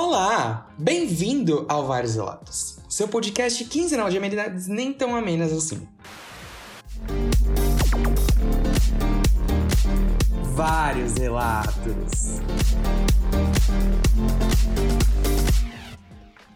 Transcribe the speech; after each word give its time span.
Olá! 0.00 0.70
Bem-vindo 0.78 1.66
ao 1.68 1.84
Vários 1.84 2.14
Relatos, 2.14 2.78
seu 2.88 3.08
podcast 3.08 3.64
quinzenal 3.64 4.08
de 4.08 4.16
amenidades 4.16 4.68
nem 4.68 4.92
tão 4.92 5.16
amenas 5.16 5.52
assim. 5.52 5.88
Vários 10.54 11.14
relatos. 11.14 12.38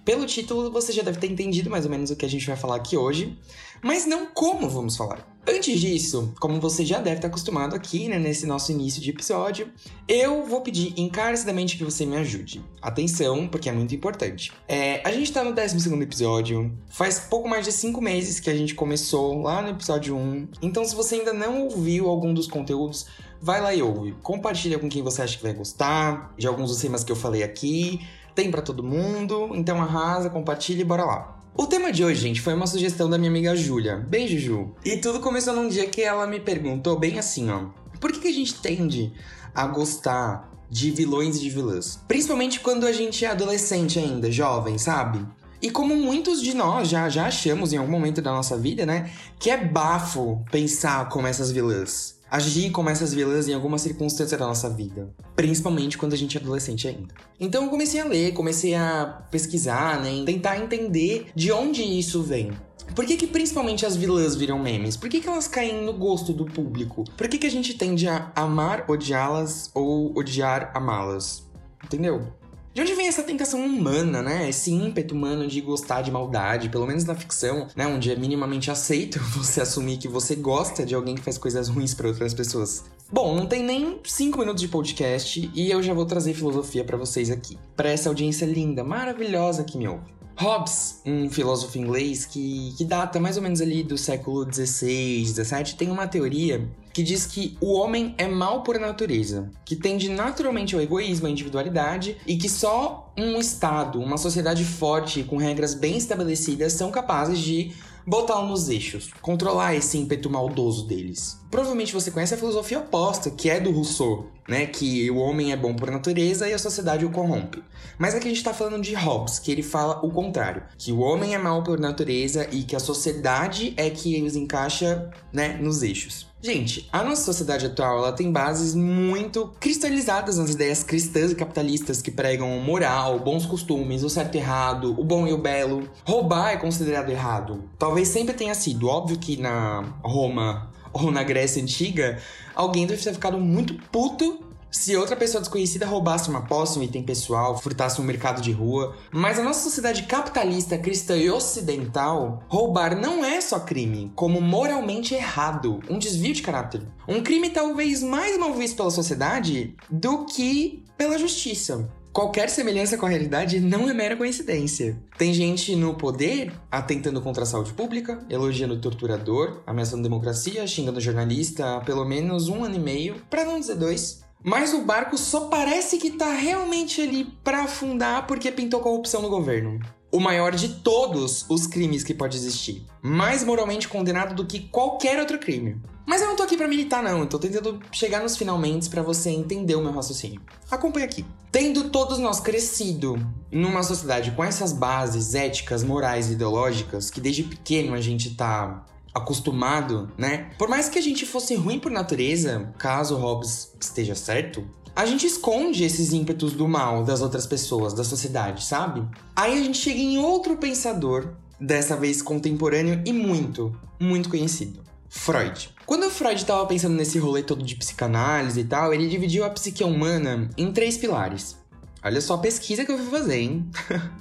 Pelo 0.04 0.24
título, 0.24 0.70
você 0.70 0.92
já 0.92 1.02
deve 1.02 1.18
ter 1.18 1.26
entendido 1.26 1.68
mais 1.68 1.84
ou 1.84 1.90
menos 1.90 2.12
o 2.12 2.16
que 2.16 2.24
a 2.24 2.30
gente 2.30 2.46
vai 2.46 2.54
falar 2.54 2.76
aqui 2.76 2.96
hoje, 2.96 3.36
mas 3.82 4.06
não 4.06 4.26
como 4.26 4.70
vamos 4.70 4.96
falar. 4.96 5.31
Antes 5.46 5.80
disso, 5.80 6.32
como 6.38 6.60
você 6.60 6.84
já 6.84 7.00
deve 7.00 7.16
estar 7.16 7.26
acostumado 7.28 7.74
aqui, 7.74 8.08
né, 8.08 8.16
nesse 8.16 8.46
nosso 8.46 8.70
início 8.70 9.02
de 9.02 9.10
episódio, 9.10 9.68
eu 10.06 10.46
vou 10.46 10.60
pedir 10.60 10.94
encarecidamente 10.96 11.76
que 11.76 11.84
você 11.84 12.06
me 12.06 12.16
ajude. 12.16 12.64
Atenção, 12.80 13.48
porque 13.48 13.68
é 13.68 13.72
muito 13.72 13.92
importante. 13.92 14.52
É, 14.68 15.00
a 15.04 15.10
gente 15.10 15.32
tá 15.32 15.42
no 15.42 15.52
12 15.52 15.94
episódio, 16.00 16.72
faz 16.88 17.18
pouco 17.18 17.48
mais 17.48 17.64
de 17.64 17.72
5 17.72 18.00
meses 18.00 18.38
que 18.38 18.50
a 18.50 18.54
gente 18.54 18.74
começou 18.74 19.42
lá 19.42 19.60
no 19.60 19.70
episódio 19.70 20.16
1, 20.16 20.48
então 20.62 20.84
se 20.84 20.94
você 20.94 21.16
ainda 21.16 21.32
não 21.32 21.64
ouviu 21.64 22.08
algum 22.08 22.32
dos 22.32 22.46
conteúdos, 22.46 23.06
vai 23.40 23.60
lá 23.60 23.74
e 23.74 23.82
ouve. 23.82 24.12
Compartilha 24.22 24.78
com 24.78 24.88
quem 24.88 25.02
você 25.02 25.22
acha 25.22 25.36
que 25.36 25.42
vai 25.42 25.52
gostar, 25.52 26.32
de 26.38 26.46
alguns 26.46 26.70
dos 26.70 26.80
temas 26.80 27.02
que 27.02 27.10
eu 27.10 27.16
falei 27.16 27.42
aqui 27.42 28.00
tem 28.34 28.50
para 28.50 28.62
todo 28.62 28.82
mundo, 28.82 29.50
então 29.54 29.80
arrasa, 29.80 30.30
compartilha 30.30 30.80
e 30.80 30.84
bora 30.84 31.04
lá. 31.04 31.41
O 31.54 31.66
tema 31.66 31.92
de 31.92 32.02
hoje, 32.02 32.18
gente, 32.18 32.40
foi 32.40 32.54
uma 32.54 32.66
sugestão 32.66 33.10
da 33.10 33.18
minha 33.18 33.30
amiga 33.30 33.54
Júlia. 33.54 33.96
Beijo, 33.96 34.38
Ju. 34.38 34.74
E 34.82 34.96
tudo 34.96 35.20
começou 35.20 35.54
num 35.54 35.68
dia 35.68 35.86
que 35.86 36.00
ela 36.00 36.26
me 36.26 36.40
perguntou 36.40 36.98
bem 36.98 37.18
assim, 37.18 37.50
ó. 37.50 37.66
Por 38.00 38.10
que, 38.10 38.20
que 38.20 38.28
a 38.28 38.32
gente 38.32 38.54
tende 38.54 39.12
a 39.54 39.66
gostar 39.66 40.50
de 40.70 40.90
vilões 40.90 41.36
e 41.36 41.40
de 41.40 41.50
vilãs? 41.50 42.00
Principalmente 42.08 42.58
quando 42.60 42.86
a 42.86 42.92
gente 42.92 43.26
é 43.26 43.28
adolescente 43.28 43.98
ainda, 43.98 44.32
jovem, 44.32 44.78
sabe? 44.78 45.26
E 45.60 45.70
como 45.70 45.94
muitos 45.94 46.40
de 46.40 46.54
nós 46.54 46.88
já, 46.88 47.06
já 47.10 47.26
achamos 47.26 47.72
em 47.72 47.76
algum 47.76 47.92
momento 47.92 48.22
da 48.22 48.32
nossa 48.32 48.56
vida, 48.56 48.86
né? 48.86 49.10
Que 49.38 49.50
é 49.50 49.62
bafo 49.62 50.42
pensar 50.50 51.10
como 51.10 51.26
essas 51.26 51.52
vilãs 51.52 52.21
agir 52.32 52.70
como 52.70 52.88
essas 52.88 53.12
vilãs 53.12 53.46
em 53.46 53.52
alguma 53.52 53.76
circunstância 53.76 54.38
da 54.38 54.46
nossa 54.46 54.70
vida, 54.70 55.14
principalmente 55.36 55.98
quando 55.98 56.14
a 56.14 56.16
gente 56.16 56.38
é 56.38 56.40
adolescente 56.40 56.88
ainda. 56.88 57.12
Então 57.38 57.64
eu 57.64 57.68
comecei 57.68 58.00
a 58.00 58.06
ler, 58.06 58.32
comecei 58.32 58.74
a 58.74 59.22
pesquisar, 59.30 60.00
né, 60.00 60.24
tentar 60.24 60.58
entender 60.58 61.26
de 61.34 61.52
onde 61.52 61.82
isso 61.82 62.22
vem. 62.22 62.50
Por 62.94 63.04
que, 63.04 63.18
que 63.18 63.26
principalmente 63.26 63.84
as 63.84 63.96
vilãs 63.96 64.34
viram 64.34 64.58
memes? 64.58 64.96
Por 64.96 65.10
que, 65.10 65.20
que 65.20 65.28
elas 65.28 65.46
caem 65.46 65.84
no 65.84 65.92
gosto 65.92 66.32
do 66.32 66.46
público? 66.46 67.04
Por 67.18 67.28
que, 67.28 67.36
que 67.36 67.46
a 67.46 67.50
gente 67.50 67.74
tende 67.74 68.08
a 68.08 68.32
amar 68.34 68.86
odiá-las 68.88 69.70
ou 69.74 70.16
odiar 70.16 70.70
amá-las? 70.74 71.46
Entendeu? 71.84 72.32
De 72.74 72.80
onde 72.80 72.94
vem 72.94 73.06
essa 73.06 73.22
tentação 73.22 73.62
humana, 73.62 74.22
né? 74.22 74.48
Esse 74.48 74.72
ímpeto 74.72 75.14
humano 75.14 75.46
de 75.46 75.60
gostar 75.60 76.00
de 76.00 76.10
maldade, 76.10 76.70
pelo 76.70 76.86
menos 76.86 77.04
na 77.04 77.14
ficção, 77.14 77.68
né? 77.76 77.86
Onde 77.86 78.10
é 78.10 78.16
minimamente 78.16 78.70
aceito 78.70 79.18
você 79.36 79.60
assumir 79.60 79.98
que 79.98 80.08
você 80.08 80.34
gosta 80.34 80.86
de 80.86 80.94
alguém 80.94 81.14
que 81.14 81.20
faz 81.20 81.36
coisas 81.36 81.68
ruins 81.68 81.92
para 81.92 82.08
outras 82.08 82.32
pessoas. 82.32 82.84
Bom, 83.12 83.36
não 83.36 83.44
tem 83.44 83.62
nem 83.62 84.00
cinco 84.04 84.38
minutos 84.38 84.62
de 84.62 84.68
podcast 84.68 85.50
e 85.54 85.70
eu 85.70 85.82
já 85.82 85.92
vou 85.92 86.06
trazer 86.06 86.32
filosofia 86.32 86.82
para 86.82 86.96
vocês 86.96 87.30
aqui. 87.30 87.58
Para 87.76 87.90
essa 87.90 88.08
audiência 88.08 88.46
linda, 88.46 88.82
maravilhosa 88.82 89.64
que 89.64 89.76
me 89.76 89.86
ouve. 89.86 90.10
Hobbes, 90.34 91.02
um 91.04 91.28
filósofo 91.28 91.76
inglês 91.76 92.24
que, 92.24 92.74
que 92.78 92.86
data 92.86 93.20
mais 93.20 93.36
ou 93.36 93.42
menos 93.42 93.60
ali 93.60 93.82
do 93.82 93.98
século 93.98 94.50
XVI, 94.50 95.26
XVII, 95.26 95.74
tem 95.76 95.90
uma 95.90 96.08
teoria 96.08 96.66
que 96.92 97.02
diz 97.02 97.26
que 97.26 97.56
o 97.60 97.72
homem 97.74 98.14
é 98.18 98.26
mal 98.28 98.62
por 98.62 98.78
natureza, 98.78 99.50
que 99.64 99.74
tende 99.76 100.08
naturalmente 100.08 100.74
ao 100.74 100.80
egoísmo, 100.80 101.26
à 101.26 101.30
individualidade 101.30 102.16
e 102.26 102.36
que 102.36 102.48
só 102.48 103.12
um 103.16 103.38
Estado, 103.38 104.00
uma 104.00 104.16
sociedade 104.16 104.64
forte 104.64 105.22
com 105.24 105.36
regras 105.36 105.74
bem 105.74 105.96
estabelecidas 105.96 106.72
são 106.74 106.90
capazes 106.90 107.38
de 107.38 107.72
botá-lo 108.06 108.48
nos 108.48 108.68
eixos, 108.68 109.10
controlar 109.20 109.74
esse 109.74 109.98
ímpeto 109.98 110.30
maldoso 110.30 110.86
deles. 110.86 111.41
Provavelmente 111.52 111.92
você 111.92 112.10
conhece 112.10 112.32
a 112.32 112.38
filosofia 112.38 112.78
oposta, 112.78 113.30
que 113.30 113.50
é 113.50 113.60
do 113.60 113.70
Rousseau, 113.70 114.26
né? 114.48 114.64
Que 114.64 115.10
o 115.10 115.18
homem 115.18 115.52
é 115.52 115.56
bom 115.56 115.74
por 115.74 115.90
natureza 115.90 116.48
e 116.48 116.54
a 116.54 116.58
sociedade 116.58 117.04
o 117.04 117.10
corrompe. 117.10 117.62
Mas 117.98 118.14
aqui 118.14 118.26
a 118.26 118.30
gente 118.30 118.42
tá 118.42 118.54
falando 118.54 118.82
de 118.82 118.94
Hobbes, 118.94 119.38
que 119.38 119.52
ele 119.52 119.62
fala 119.62 120.00
o 120.02 120.10
contrário, 120.10 120.62
que 120.78 120.90
o 120.90 121.00
homem 121.00 121.34
é 121.34 121.38
mal 121.38 121.62
por 121.62 121.78
natureza 121.78 122.48
e 122.50 122.62
que 122.62 122.74
a 122.74 122.80
sociedade 122.80 123.74
é 123.76 123.90
que 123.90 124.22
os 124.22 124.34
encaixa, 124.34 125.10
né, 125.30 125.58
nos 125.60 125.82
eixos. 125.82 126.26
Gente, 126.40 126.88
a 126.90 127.04
nossa 127.04 127.22
sociedade 127.22 127.66
atual 127.66 127.98
ela 127.98 128.12
tem 128.12 128.32
bases 128.32 128.74
muito 128.74 129.52
cristalizadas 129.60 130.38
nas 130.38 130.54
ideias 130.54 130.82
cristãs 130.82 131.32
e 131.32 131.34
capitalistas 131.34 132.00
que 132.00 132.10
pregam 132.10 132.48
moral, 132.60 133.20
bons 133.20 133.44
costumes, 133.44 134.02
o 134.02 134.08
certo 134.08 134.36
e 134.36 134.38
errado, 134.38 134.98
o 134.98 135.04
bom 135.04 135.26
e 135.26 135.34
o 135.34 135.38
belo. 135.38 135.86
Roubar 136.02 136.52
é 136.52 136.56
considerado 136.56 137.10
errado. 137.10 137.62
Talvez 137.78 138.08
sempre 138.08 138.34
tenha 138.34 138.54
sido. 138.54 138.88
Óbvio 138.88 139.18
que 139.18 139.36
na 139.36 139.82
Roma 140.02 140.72
ou 140.92 141.10
na 141.10 141.22
Grécia 141.22 141.62
Antiga, 141.62 142.18
alguém 142.54 142.86
deve 142.86 143.02
ter 143.02 143.12
ficado 143.12 143.38
muito 143.38 143.74
puto 143.90 144.52
se 144.72 144.96
outra 144.96 145.14
pessoa 145.14 145.42
desconhecida 145.42 145.84
roubasse 145.84 146.30
uma 146.30 146.46
posse, 146.46 146.78
um 146.78 146.82
item 146.82 147.02
pessoal, 147.02 147.58
furtasse 147.60 148.00
um 148.00 148.04
mercado 148.04 148.40
de 148.40 148.50
rua. 148.50 148.96
Mas 149.12 149.38
a 149.38 149.42
nossa 149.42 149.60
sociedade 149.60 150.04
capitalista, 150.04 150.78
cristã 150.78 151.14
e 151.14 151.30
ocidental, 151.30 152.42
roubar 152.48 152.98
não 152.98 153.22
é 153.22 153.38
só 153.42 153.60
crime, 153.60 154.10
como 154.16 154.40
moralmente 154.40 155.14
errado, 155.14 155.80
um 155.90 155.98
desvio 155.98 156.32
de 156.32 156.40
caráter. 156.40 156.80
Um 157.06 157.22
crime 157.22 157.50
talvez 157.50 158.02
mais 158.02 158.38
mal 158.38 158.54
visto 158.54 158.76
pela 158.78 158.90
sociedade 158.90 159.76
do 159.90 160.24
que 160.24 160.82
pela 160.96 161.18
justiça. 161.18 161.86
Qualquer 162.12 162.50
semelhança 162.50 162.98
com 162.98 163.06
a 163.06 163.08
realidade 163.08 163.58
não 163.58 163.88
é 163.88 163.94
mera 163.94 164.14
coincidência. 164.14 165.02
Tem 165.16 165.32
gente 165.32 165.74
no 165.74 165.94
poder 165.94 166.52
atentando 166.70 167.22
contra 167.22 167.44
a 167.44 167.46
saúde 167.46 167.72
pública, 167.72 168.22
elogiando 168.28 168.74
o 168.74 168.80
torturador, 168.80 169.62
ameaçando 169.66 170.00
a 170.00 170.10
democracia, 170.10 170.66
xingando 170.66 170.98
o 170.98 171.00
jornalista 171.00 171.76
há 171.76 171.80
pelo 171.80 172.04
menos 172.04 172.48
um 172.48 172.64
ano 172.64 172.74
e 172.74 172.78
meio, 172.78 173.16
para 173.30 173.46
não 173.46 173.58
dizer 173.58 173.76
dois. 173.76 174.22
Mas 174.44 174.74
o 174.74 174.82
barco 174.82 175.16
só 175.16 175.46
parece 175.48 175.96
que 175.96 176.10
tá 176.10 176.34
realmente 176.34 177.00
ali 177.00 177.24
para 177.42 177.62
afundar 177.62 178.26
porque 178.26 178.52
pintou 178.52 178.80
corrupção 178.80 179.22
no 179.22 179.30
governo. 179.30 179.80
O 180.10 180.20
maior 180.20 180.54
de 180.54 180.68
todos 180.80 181.46
os 181.48 181.66
crimes 181.66 182.04
que 182.04 182.12
pode 182.12 182.36
existir. 182.36 182.84
Mais 183.00 183.42
moralmente 183.42 183.88
condenado 183.88 184.34
do 184.34 184.44
que 184.44 184.60
qualquer 184.60 185.18
outro 185.18 185.38
crime. 185.38 185.80
Mas 186.04 186.20
eu 186.20 186.28
não 186.28 186.36
tô 186.36 186.42
aqui 186.42 186.56
para 186.56 186.68
militar, 186.68 187.02
não. 187.02 187.20
Eu 187.20 187.26
tô 187.26 187.38
tentando 187.38 187.80
chegar 187.92 188.22
nos 188.22 188.36
finalmente 188.36 188.88
para 188.88 189.02
você 189.02 189.30
entender 189.30 189.74
o 189.74 189.82
meu 189.82 189.92
raciocínio. 189.92 190.40
Acompanha 190.70 191.06
aqui. 191.06 191.24
Tendo 191.50 191.90
todos 191.90 192.18
nós 192.18 192.40
crescido 192.40 193.16
numa 193.50 193.82
sociedade 193.82 194.32
com 194.32 194.42
essas 194.42 194.72
bases 194.72 195.34
éticas, 195.34 195.84
morais 195.84 196.28
e 196.28 196.32
ideológicas, 196.32 197.10
que 197.10 197.20
desde 197.20 197.44
pequeno 197.44 197.94
a 197.94 198.00
gente 198.00 198.34
tá 198.34 198.84
acostumado, 199.14 200.10
né? 200.16 200.50
Por 200.58 200.68
mais 200.68 200.88
que 200.88 200.98
a 200.98 201.02
gente 201.02 201.26
fosse 201.26 201.54
ruim 201.54 201.78
por 201.78 201.92
natureza, 201.92 202.72
caso 202.78 203.16
Hobbes 203.16 203.72
esteja 203.78 204.14
certo, 204.14 204.66
a 204.94 205.06
gente 205.06 205.26
esconde 205.26 205.84
esses 205.84 206.12
ímpetos 206.12 206.52
do 206.52 206.68
mal 206.68 207.04
das 207.04 207.20
outras 207.20 207.46
pessoas, 207.46 207.94
da 207.94 208.04
sociedade, 208.04 208.64
sabe? 208.64 209.02
Aí 209.34 209.58
a 209.58 209.62
gente 209.62 209.78
chega 209.78 209.98
em 209.98 210.18
outro 210.18 210.56
pensador, 210.56 211.34
dessa 211.60 211.96
vez 211.96 212.20
contemporâneo 212.20 213.02
e 213.06 213.12
muito, 213.12 213.74
muito 213.98 214.28
conhecido. 214.28 214.82
Freud. 215.14 215.68
Quando 215.84 216.10
Freud 216.10 216.36
estava 216.36 216.64
pensando 216.66 216.96
nesse 216.96 217.18
rolê 217.18 217.42
todo 217.42 217.62
de 217.62 217.76
psicanálise 217.76 218.60
e 218.60 218.64
tal, 218.64 218.94
ele 218.94 219.08
dividiu 219.08 219.44
a 219.44 219.50
psique 219.50 219.84
humana 219.84 220.48
em 220.56 220.72
três 220.72 220.96
pilares. 220.96 221.56
Olha 222.02 222.20
só 222.20 222.34
a 222.34 222.38
pesquisa 222.38 222.84
que 222.84 222.90
eu 222.90 222.98
fui 222.98 223.06
fazer, 223.10 223.38
hein? 223.38 223.70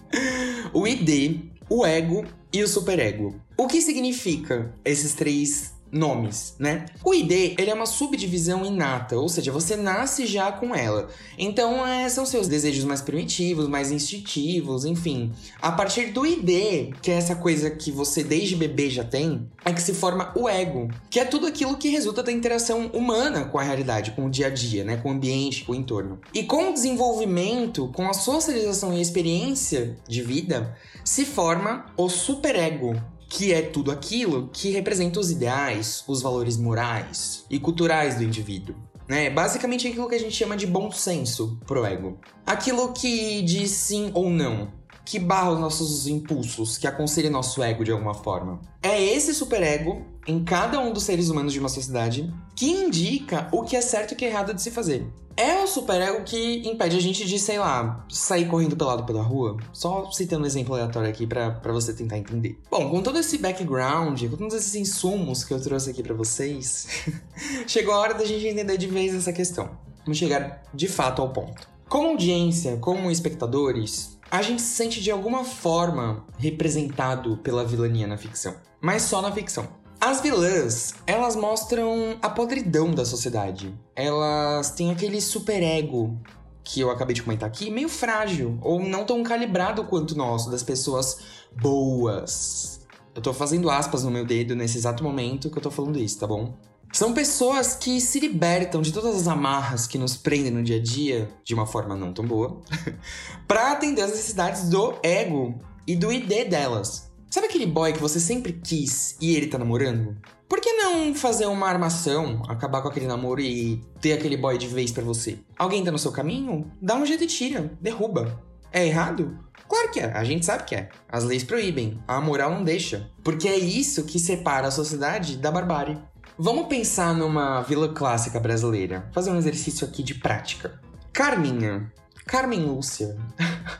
o 0.74 0.86
ID, 0.86 1.46
o 1.70 1.86
ego 1.86 2.26
e 2.52 2.62
o 2.62 2.68
superego. 2.68 3.42
O 3.58 3.68
que 3.68 3.82
significa 3.82 4.76
esses 4.84 5.14
três 5.14 5.74
nomes, 5.92 6.56
né? 6.58 6.86
O 7.04 7.14
ID, 7.14 7.56
ele 7.58 7.70
é 7.70 7.74
uma 7.74 7.86
subdivisão 7.86 8.66
inata, 8.66 9.18
ou 9.18 9.28
seja, 9.28 9.52
você 9.52 9.76
nasce 9.76 10.26
já 10.26 10.52
com 10.52 10.74
ela. 10.74 11.10
Então, 11.38 11.86
é, 11.86 12.08
são 12.08 12.26
seus 12.26 12.48
desejos 12.48 12.86
mais 12.86 13.02
primitivos, 13.02 13.68
mais 13.68 13.92
instintivos, 13.92 14.86
enfim. 14.86 15.32
A 15.62 15.72
partir 15.72 16.12
do 16.12 16.26
ID, 16.26 16.94
que 17.02 17.12
é 17.12 17.16
essa 17.16 17.36
coisa 17.36 17.70
que 17.70 17.92
você 17.92 18.24
desde 18.24 18.56
bebê 18.56 18.90
já 18.90 19.04
tem, 19.04 19.48
é 19.66 19.74
que 19.74 19.82
se 19.82 19.94
forma 19.94 20.32
o 20.36 20.48
ego, 20.48 20.90
que 21.10 21.20
é 21.20 21.26
tudo 21.26 21.48
aquilo 21.48 21.78
que 21.78 21.90
resulta 21.90 22.24
da 22.24 22.32
interação 22.32 22.88
humana 22.88 23.46
com 23.46 23.60
a 23.60 23.64
realidade, 23.64 24.12
com 24.12 24.26
o 24.26 24.30
dia 24.30 24.48
a 24.48 24.50
dia, 24.50 24.84
né, 24.84 24.98
com 24.98 25.10
o 25.10 25.12
ambiente, 25.12 25.66
com 25.66 25.74
o 25.74 25.76
entorno. 25.76 26.20
E 26.34 26.44
com 26.44 26.70
o 26.70 26.74
desenvolvimento, 26.74 27.90
com 27.90 28.10
a 28.10 28.14
socialização 28.14 28.94
e 28.94 28.98
a 28.98 29.02
experiência 29.02 29.98
de 30.08 30.22
vida, 30.22 30.76
se 31.04 31.26
forma 31.26 31.86
o 31.98 32.08
superego, 32.10 32.96
que 33.32 33.54
é 33.54 33.62
tudo 33.62 33.92
aquilo 33.92 34.50
que 34.52 34.72
representa 34.72 35.18
os 35.18 35.32
ideais, 35.32 36.04
os 36.06 36.22
valores 36.22 36.58
morais 36.58 37.46
e 37.50 37.58
culturais 37.58 38.16
do 38.16 38.24
indivíduo. 38.24 38.76
Né? 39.08 39.30
Basicamente 39.30 39.88
aquilo 39.88 40.10
que 40.10 40.16
a 40.16 40.20
gente 40.20 40.36
chama 40.36 40.58
de 40.58 40.68
bom 40.68 40.92
senso 40.92 41.58
pro 41.66 41.86
ego. 41.86 42.20
Aquilo 42.46 42.92
que 42.92 43.42
diz 43.42 43.72
sim 43.72 44.12
ou 44.14 44.30
não, 44.30 44.70
que 45.06 45.18
barra 45.18 45.52
os 45.52 45.60
nossos 45.62 46.08
impulsos, 46.08 46.78
que 46.78 46.86
aconselha 46.86 47.30
nosso 47.30 47.64
ego 47.64 47.86
de 47.86 47.92
alguma 47.92 48.14
forma. 48.14 48.60
É 48.84 49.02
esse 49.02 49.34
superego 49.34 50.06
em 50.28 50.44
cada 50.44 50.80
um 50.82 50.92
dos 50.92 51.04
seres 51.04 51.30
humanos 51.30 51.54
de 51.54 51.60
uma 51.60 51.70
sociedade 51.70 52.32
que 52.54 52.70
indica 52.70 53.48
o 53.54 53.64
que 53.64 53.78
é 53.78 53.82
certo 53.82 54.12
e 54.12 54.14
o 54.14 54.18
que 54.18 54.26
é 54.26 54.28
errado 54.28 54.54
de 54.54 54.62
se 54.62 54.72
fazer. 54.72 55.08
É 55.36 55.64
o 55.64 55.68
superego 55.68 56.24
que 56.24 56.68
impede 56.68 56.98
a 56.98 57.00
gente 57.00 57.26
de, 57.26 57.40
sei 57.40 57.60
lá, 57.60 58.06
sair 58.10 58.48
correndo 58.48 58.76
pelado 58.76 59.04
pela 59.04 59.22
rua. 59.22 59.58
Só 59.74 60.10
citando 60.12 60.44
um 60.44 60.48
exemplo 60.48 60.74
aleatório 60.74 61.10
aqui 61.10 61.26
para 61.26 61.60
você 61.72 61.94
tentar 61.94 62.18
entender. 62.18 62.60
Bom, 62.70 62.90
com 62.90 63.02
todo 63.02 63.20
esse 63.20 63.38
background, 63.38 64.22
com 64.24 64.38
todos 64.38 64.56
esses 64.56 64.76
insumos 64.76 65.44
que 65.44 65.54
eu 65.54 65.62
trouxe 65.62 65.90
aqui 65.90 66.04
para 66.04 66.14
vocês, 66.14 66.88
chegou 67.68 67.94
a 67.94 68.00
hora 68.00 68.14
da 68.14 68.26
gente 68.26 68.46
entender 68.48 68.78
de 68.78 68.88
vez 68.88 69.14
essa 69.14 69.34
questão. 69.34 69.70
Vamos 70.04 70.18
chegar 70.18 70.64
de 70.74 70.88
fato 70.88 71.22
ao 71.22 71.30
ponto. 71.30 71.70
Como 71.88 72.10
audiência, 72.10 72.78
como 72.78 73.12
espectadores, 73.12 74.18
a 74.30 74.42
gente 74.42 74.62
se 74.62 74.76
sente 74.76 75.02
de 75.02 75.12
alguma 75.12 75.44
forma 75.44 76.26
representado 76.38 77.38
pela 77.38 77.66
vilania 77.66 78.08
na 78.08 78.18
ficção. 78.18 78.56
Mas 78.80 79.04
só 79.04 79.22
na 79.22 79.32
ficção. 79.32 79.68
As 80.04 80.20
vilãs, 80.20 80.96
elas 81.06 81.36
mostram 81.36 82.18
a 82.24 82.28
podridão 82.28 82.90
da 82.90 83.06
sociedade. 83.06 83.72
Elas 83.96 84.72
têm 84.72 84.90
aquele 84.90 85.22
superego 85.22 86.20
que 86.64 86.80
eu 86.80 86.90
acabei 86.90 87.14
de 87.14 87.22
comentar 87.22 87.48
aqui, 87.48 87.70
meio 87.70 87.88
frágil, 87.88 88.58
ou 88.64 88.80
não 88.80 89.06
tão 89.06 89.22
calibrado 89.22 89.84
quanto 89.84 90.16
o 90.16 90.18
nosso, 90.18 90.50
das 90.50 90.64
pessoas 90.64 91.20
boas. 91.56 92.82
Eu 93.14 93.22
tô 93.22 93.32
fazendo 93.32 93.70
aspas 93.70 94.04
no 94.04 94.10
meu 94.10 94.26
dedo 94.26 94.56
nesse 94.56 94.80
exato 94.80 95.04
momento 95.04 95.52
que 95.52 95.60
eu 95.60 95.62
tô 95.62 95.70
falando 95.70 96.00
isso, 96.00 96.18
tá 96.18 96.26
bom? 96.26 96.56
São 96.92 97.14
pessoas 97.14 97.76
que 97.76 98.02
se 98.02 98.20
libertam 98.20 98.82
de 98.82 98.92
todas 98.92 99.16
as 99.16 99.28
amarras 99.28 99.86
que 99.86 100.00
nos 100.00 100.18
prendem 100.18 100.52
no 100.52 100.64
dia 100.64 100.78
a 100.78 100.82
dia, 100.82 101.30
de 101.44 101.54
uma 101.54 101.68
forma 101.68 101.96
não 101.96 102.12
tão 102.12 102.26
boa, 102.26 102.60
para 103.48 103.74
atender 103.74 104.02
as 104.02 104.10
necessidades 104.10 104.68
do 104.68 104.96
ego 105.04 105.60
e 105.86 105.96
do 105.96 106.12
ID 106.12 106.50
delas. 106.50 107.11
Sabe 107.32 107.48
aquele 107.48 107.66
boy 107.66 107.94
que 107.94 108.02
você 108.02 108.20
sempre 108.20 108.52
quis 108.52 109.16
e 109.22 109.38
ele 109.38 109.48
tá 109.48 109.58
namorando? 109.58 110.18
Por 110.50 110.60
que 110.60 110.74
não 110.74 111.16
fazer 111.16 111.46
uma 111.46 111.66
armação, 111.66 112.44
acabar 112.50 112.82
com 112.82 112.90
aquele 112.90 113.08
namoro 113.08 113.40
e 113.40 113.82
ter 114.02 114.12
aquele 114.12 114.36
boy 114.36 114.58
de 114.58 114.68
vez 114.68 114.92
para 114.92 115.02
você? 115.02 115.40
Alguém 115.58 115.82
tá 115.82 115.94
no 115.94 115.98
seu 115.98 116.12
caminho? 116.12 116.70
Dá 116.82 116.94
um 116.94 117.06
jeito 117.06 117.24
e 117.24 117.28
tira, 117.28 117.72
derruba. 117.80 118.44
É 118.70 118.86
errado? 118.86 119.40
Claro 119.66 119.92
que 119.92 120.02
é, 120.02 120.12
a 120.12 120.26
gente 120.26 120.46
sabe 120.46 120.66
que 120.66 120.76
é. 120.76 120.90
As 121.08 121.24
leis 121.24 121.42
proíbem, 121.42 122.04
a 122.06 122.20
moral 122.20 122.52
não 122.52 122.66
deixa. 122.66 123.10
Porque 123.24 123.48
é 123.48 123.58
isso 123.58 124.04
que 124.04 124.20
separa 124.20 124.68
a 124.68 124.72
sociedade 124.72 125.38
da 125.38 125.50
barbárie. 125.50 125.98
Vamos 126.38 126.68
pensar 126.68 127.16
numa 127.16 127.62
vila 127.62 127.94
clássica 127.94 128.42
brasileira. 128.42 129.10
Fazer 129.14 129.32
um 129.32 129.38
exercício 129.38 129.88
aqui 129.88 130.04
de 130.04 130.16
prática. 130.16 130.82
Carminha. 131.14 131.94
Carmen 132.26 132.66
Lúcia. 132.66 133.16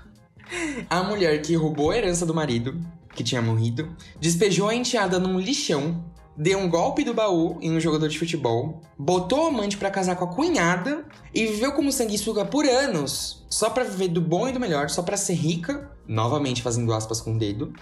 a 0.90 1.04
mulher 1.04 1.42
que 1.42 1.54
roubou 1.54 1.92
a 1.92 1.98
herança 1.98 2.26
do 2.26 2.34
marido, 2.34 2.80
que 3.14 3.24
tinha 3.24 3.42
morrido, 3.42 3.96
despejou 4.20 4.70
a 4.70 4.76
enteada 4.76 5.20
num 5.20 5.40
lixão, 5.40 6.04
deu 6.36 6.60
um 6.60 6.70
golpe 6.70 7.04
do 7.04 7.14
baú 7.14 7.58
em 7.62 7.76
um 7.76 7.80
jogador 7.80 8.08
de 8.08 8.18
futebol, 8.18 8.82
botou 8.98 9.46
a 9.46 9.50
amante 9.50 9.78
para 9.78 9.92
casar 9.92 10.16
com 10.16 10.26
a 10.26 10.28
cunhada 10.28 11.06
e 11.34 11.46
viveu 11.46 11.74
como 11.74 11.92
sanguessuga 11.92 12.46
por 12.46 12.66
anos, 12.66 13.46
só 13.50 13.70
para 13.70 13.84
viver 13.84 14.08
do 14.08 14.22
bom 14.22 14.48
e 14.48 14.52
do 14.52 14.60
melhor, 14.60 14.90
só 14.90 15.02
para 15.02 15.18
ser 15.18 15.34
rica, 15.34 15.92
novamente 16.08 16.62
fazendo 16.62 16.94
aspas 16.94 17.22
com 17.22 17.36
o 17.36 17.38
dedo, 17.38 17.74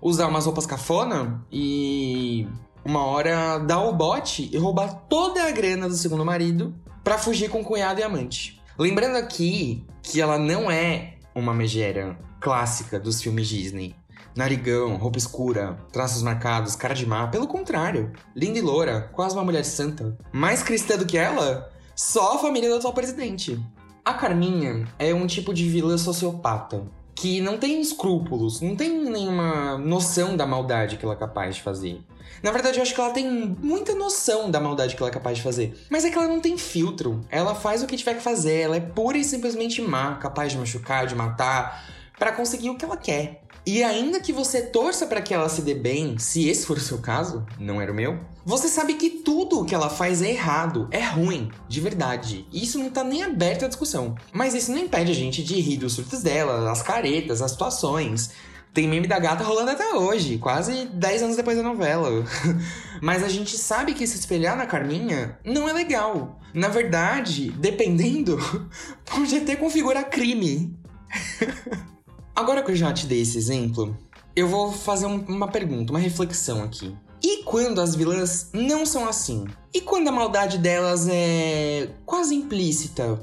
usar 0.00 0.26
umas 0.26 0.44
roupas 0.44 0.66
cafona 0.66 1.44
e 1.50 2.46
uma 2.84 3.04
hora 3.04 3.58
dar 3.58 3.82
o 3.82 3.92
bote 3.94 4.50
e 4.52 4.58
roubar 4.58 5.06
toda 5.08 5.42
a 5.44 5.50
grana 5.50 5.88
do 5.88 5.94
segundo 5.96 6.24
marido 6.24 6.74
para 7.02 7.18
fugir 7.18 7.48
com 7.48 7.64
cunhado 7.64 8.00
e 8.00 8.02
amante. 8.02 8.60
Lembrando 8.78 9.16
aqui 9.16 9.84
que 10.02 10.20
ela 10.20 10.38
não 10.38 10.70
é 10.70 11.14
uma 11.34 11.54
megera 11.54 12.18
clássica 12.40 13.00
dos 13.00 13.22
filmes 13.22 13.48
Disney. 13.48 13.94
Narigão, 14.36 14.96
roupa 14.96 15.18
escura, 15.18 15.76
traços 15.92 16.22
marcados, 16.22 16.76
cara 16.76 16.94
de 16.94 17.06
má. 17.06 17.26
Pelo 17.28 17.46
contrário, 17.46 18.12
linda 18.34 18.58
e 18.58 18.62
loura, 18.62 19.10
quase 19.12 19.34
uma 19.34 19.44
mulher 19.44 19.64
santa. 19.64 20.16
Mais 20.32 20.62
cristã 20.62 20.96
do 20.96 21.06
que 21.06 21.16
ela? 21.16 21.70
Só 21.94 22.34
a 22.34 22.38
família 22.38 22.68
do 22.68 22.76
atual 22.76 22.92
presidente. 22.92 23.60
A 24.04 24.14
Carminha 24.14 24.86
é 24.98 25.14
um 25.14 25.26
tipo 25.26 25.54
de 25.54 25.68
vilã 25.68 25.96
sociopata 25.96 26.84
que 27.14 27.40
não 27.40 27.56
tem 27.56 27.80
escrúpulos, 27.80 28.60
não 28.60 28.74
tem 28.74 29.08
nenhuma 29.08 29.78
noção 29.78 30.36
da 30.36 30.46
maldade 30.46 30.96
que 30.96 31.04
ela 31.04 31.14
é 31.14 31.16
capaz 31.16 31.56
de 31.56 31.62
fazer. 31.62 32.02
Na 32.42 32.50
verdade, 32.50 32.78
eu 32.78 32.82
acho 32.82 32.94
que 32.94 33.00
ela 33.00 33.12
tem 33.12 33.56
muita 33.62 33.94
noção 33.94 34.50
da 34.50 34.60
maldade 34.60 34.96
que 34.96 35.02
ela 35.02 35.10
é 35.10 35.14
capaz 35.14 35.38
de 35.38 35.42
fazer. 35.42 35.74
Mas 35.88 36.04
é 36.04 36.10
que 36.10 36.18
ela 36.18 36.28
não 36.28 36.40
tem 36.40 36.58
filtro. 36.58 37.20
Ela 37.30 37.54
faz 37.54 37.82
o 37.82 37.86
que 37.86 37.96
tiver 37.96 38.14
que 38.14 38.22
fazer. 38.22 38.60
Ela 38.60 38.76
é 38.76 38.80
pura 38.80 39.16
e 39.16 39.24
simplesmente 39.24 39.80
má, 39.80 40.16
capaz 40.16 40.52
de 40.52 40.58
machucar, 40.58 41.06
de 41.06 41.14
matar, 41.14 41.86
para 42.18 42.32
conseguir 42.32 42.70
o 42.70 42.76
que 42.76 42.84
ela 42.84 42.96
quer. 42.96 43.43
E 43.66 43.82
ainda 43.82 44.20
que 44.20 44.32
você 44.32 44.60
torça 44.60 45.06
para 45.06 45.22
que 45.22 45.32
ela 45.32 45.48
se 45.48 45.62
dê 45.62 45.74
bem, 45.74 46.18
se 46.18 46.48
esse 46.48 46.66
for 46.66 46.76
o 46.76 46.80
seu 46.80 46.98
caso, 46.98 47.46
não 47.58 47.80
era 47.80 47.90
o 47.90 47.94
meu, 47.94 48.20
você 48.44 48.68
sabe 48.68 48.94
que 48.94 49.08
tudo 49.08 49.60
o 49.60 49.64
que 49.64 49.74
ela 49.74 49.88
faz 49.88 50.20
é 50.20 50.30
errado, 50.30 50.86
é 50.90 51.02
ruim, 51.02 51.50
de 51.66 51.80
verdade. 51.80 52.46
E 52.52 52.62
isso 52.62 52.78
não 52.78 52.90
tá 52.90 53.02
nem 53.02 53.22
aberto 53.22 53.64
à 53.64 53.68
discussão. 53.68 54.16
Mas 54.34 54.52
isso 54.52 54.70
não 54.70 54.78
impede 54.78 55.12
a 55.12 55.14
gente 55.14 55.42
de 55.42 55.58
rir 55.60 55.78
dos 55.78 55.94
surtos 55.94 56.22
dela, 56.22 56.70
as 56.70 56.82
caretas, 56.82 57.40
as 57.40 57.52
situações. 57.52 58.32
Tem 58.74 58.86
meme 58.86 59.06
da 59.06 59.18
gata 59.18 59.42
rolando 59.42 59.70
até 59.70 59.94
hoje, 59.94 60.36
quase 60.36 60.84
10 60.86 61.22
anos 61.22 61.36
depois 61.36 61.56
da 61.56 61.62
novela. 61.62 62.22
Mas 63.00 63.22
a 63.22 63.28
gente 63.30 63.56
sabe 63.56 63.94
que 63.94 64.06
se 64.06 64.18
espelhar 64.18 64.58
na 64.58 64.66
Carminha 64.66 65.38
não 65.42 65.66
é 65.66 65.72
legal. 65.72 66.38
Na 66.52 66.68
verdade, 66.68 67.50
dependendo, 67.52 68.36
pode 69.10 69.36
até 69.36 69.56
configurar 69.56 70.10
crime. 70.10 70.76
Agora 72.36 72.64
que 72.64 72.72
eu 72.72 72.76
já 72.76 72.92
te 72.92 73.06
dei 73.06 73.20
esse 73.20 73.38
exemplo, 73.38 73.96
eu 74.34 74.48
vou 74.48 74.72
fazer 74.72 75.06
um, 75.06 75.24
uma 75.28 75.46
pergunta, 75.46 75.92
uma 75.92 76.00
reflexão 76.00 76.64
aqui. 76.64 76.92
E 77.22 77.44
quando 77.44 77.80
as 77.80 77.94
vilãs 77.94 78.50
não 78.52 78.84
são 78.84 79.08
assim? 79.08 79.44
E 79.72 79.80
quando 79.80 80.08
a 80.08 80.12
maldade 80.12 80.58
delas 80.58 81.06
é 81.08 81.90
quase 82.04 82.34
implícita, 82.34 83.20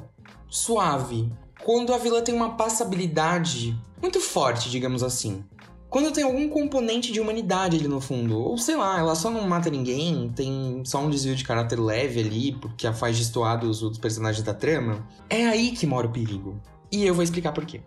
suave? 0.50 1.30
Quando 1.64 1.94
a 1.94 1.98
vilã 1.98 2.22
tem 2.22 2.34
uma 2.34 2.56
passabilidade 2.56 3.78
muito 4.02 4.22
forte, 4.22 4.70
digamos 4.70 5.04
assim? 5.04 5.44
Quando 5.90 6.14
tem 6.14 6.24
algum 6.24 6.48
componente 6.48 7.12
de 7.12 7.20
humanidade 7.20 7.76
ali 7.76 7.90
no 7.90 8.00
fundo, 8.00 8.40
ou 8.40 8.58
sei 8.58 8.78
lá, 8.78 8.98
ela 8.98 9.14
só 9.14 9.30
não 9.30 9.46
mata 9.46 9.70
ninguém, 9.70 10.32
tem 10.34 10.82
só 10.86 11.00
um 11.00 11.10
desvio 11.10 11.36
de 11.36 11.44
caráter 11.44 11.78
leve 11.78 12.22
ali, 12.22 12.54
porque 12.54 12.88
a 12.88 12.94
faz 12.94 13.18
destoar 13.18 13.60
dos 13.60 13.84
outros 13.84 14.00
personagens 14.00 14.42
da 14.42 14.54
trama, 14.54 15.06
é 15.30 15.48
aí 15.48 15.72
que 15.74 15.86
mora 15.86 16.08
o 16.08 16.12
perigo. 16.12 16.62
E 16.90 17.06
eu 17.06 17.14
vou 17.14 17.24
explicar 17.24 17.52
por 17.52 17.66
quê. 17.66 17.82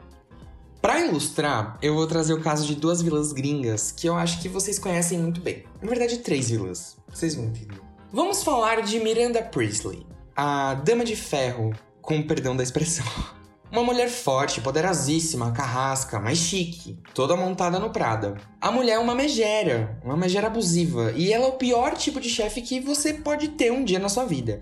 Para 0.85 1.01
ilustrar, 1.01 1.79
eu 1.81 1.95
vou 1.95 2.07
trazer 2.07 2.35
o 2.35 2.43
caso 2.43 2.67
de 2.67 2.75
duas 2.75 3.01
vilãs 3.01 3.33
gringas 3.33 3.91
que 3.91 4.07
eu 4.07 4.15
acho 4.15 4.43
que 4.43 4.51
vocês 4.51 4.79
conhecem 4.79 5.19
muito 5.19 5.41
bem. 5.41 5.65
Na 5.81 5.89
verdade, 5.89 6.19
três 6.19 6.51
vilãs. 6.51 6.99
Vocês 7.09 7.35
vão 7.35 7.47
entender. 7.47 7.81
Vamos 8.13 8.45
falar 8.45 8.83
de 8.83 9.01
Miranda 9.01 9.41
Priestley, 9.41 10.07
a 10.37 10.75
Dama 10.75 11.03
de 11.03 11.17
Ferro, 11.17 11.73
com 12.03 12.23
perdão 12.23 12.55
da 12.55 12.63
expressão. 12.63 13.07
Uma 13.75 13.82
mulher 13.82 14.09
forte, 14.09 14.61
poderosíssima, 14.61 15.50
carrasca, 15.50 16.21
mas 16.21 16.38
chique, 16.38 16.97
toda 17.12 17.35
montada 17.35 17.77
no 17.81 17.91
Prada. 17.91 18.37
A 18.60 18.70
mulher 18.70 18.93
é 18.93 18.99
uma 19.01 19.17
megera, 19.17 19.99
uma 20.05 20.17
megera 20.17 20.46
abusiva, 20.46 21.13
e 21.17 21.32
ela 21.32 21.46
é 21.46 21.49
o 21.49 21.55
pior 21.55 21.96
tipo 21.96 22.20
de 22.20 22.29
chefe 22.31 22.63
que 22.63 22.79
você 22.79 23.15
pode 23.15 23.49
ter 23.49 23.72
um 23.72 23.82
dia 23.82 23.99
na 23.99 24.08
sua 24.08 24.27
vida. 24.27 24.60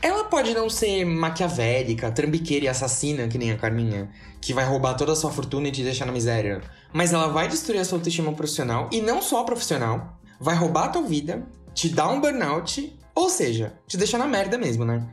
Ela 0.00 0.24
pode 0.24 0.54
não 0.54 0.70
ser 0.70 1.04
maquiavélica, 1.04 2.10
trambiqueira 2.10 2.64
e 2.64 2.68
assassina, 2.68 3.28
que 3.28 3.36
nem 3.36 3.52
a 3.52 3.58
Carminha, 3.58 4.08
que 4.40 4.54
vai 4.54 4.64
roubar 4.64 4.94
toda 4.94 5.12
a 5.12 5.16
sua 5.16 5.30
fortuna 5.30 5.68
e 5.68 5.70
te 5.70 5.82
deixar 5.82 6.06
na 6.06 6.12
miséria. 6.12 6.62
Mas 6.90 7.12
ela 7.12 7.28
vai 7.28 7.46
destruir 7.46 7.80
a 7.80 7.84
sua 7.84 7.98
autoestima 7.98 8.32
profissional, 8.32 8.88
e 8.90 9.02
não 9.02 9.20
só 9.20 9.44
profissional, 9.44 10.18
vai 10.40 10.56
roubar 10.56 10.84
a 10.84 10.88
tua 10.88 11.02
vida, 11.02 11.46
te 11.74 11.90
dar 11.90 12.08
um 12.08 12.18
burnout, 12.18 12.98
ou 13.14 13.28
seja, 13.28 13.74
te 13.86 13.98
deixar 13.98 14.16
na 14.16 14.26
merda 14.26 14.56
mesmo, 14.56 14.86
né? 14.86 15.06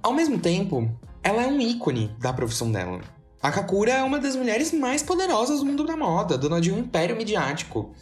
Ao 0.00 0.12
mesmo 0.12 0.38
tempo, 0.38 0.88
ela 1.22 1.42
é 1.42 1.46
um 1.46 1.60
ícone 1.60 2.14
da 2.18 2.32
profissão 2.32 2.70
dela. 2.70 3.00
A 3.42 3.50
Kakura 3.50 3.92
é 3.92 4.02
uma 4.02 4.18
das 4.18 4.36
mulheres 4.36 4.72
mais 4.72 5.02
poderosas 5.02 5.60
do 5.60 5.66
mundo 5.66 5.84
da 5.84 5.96
moda, 5.96 6.38
dona 6.38 6.60
de 6.60 6.72
um 6.72 6.78
império 6.78 7.16
midiático 7.16 7.94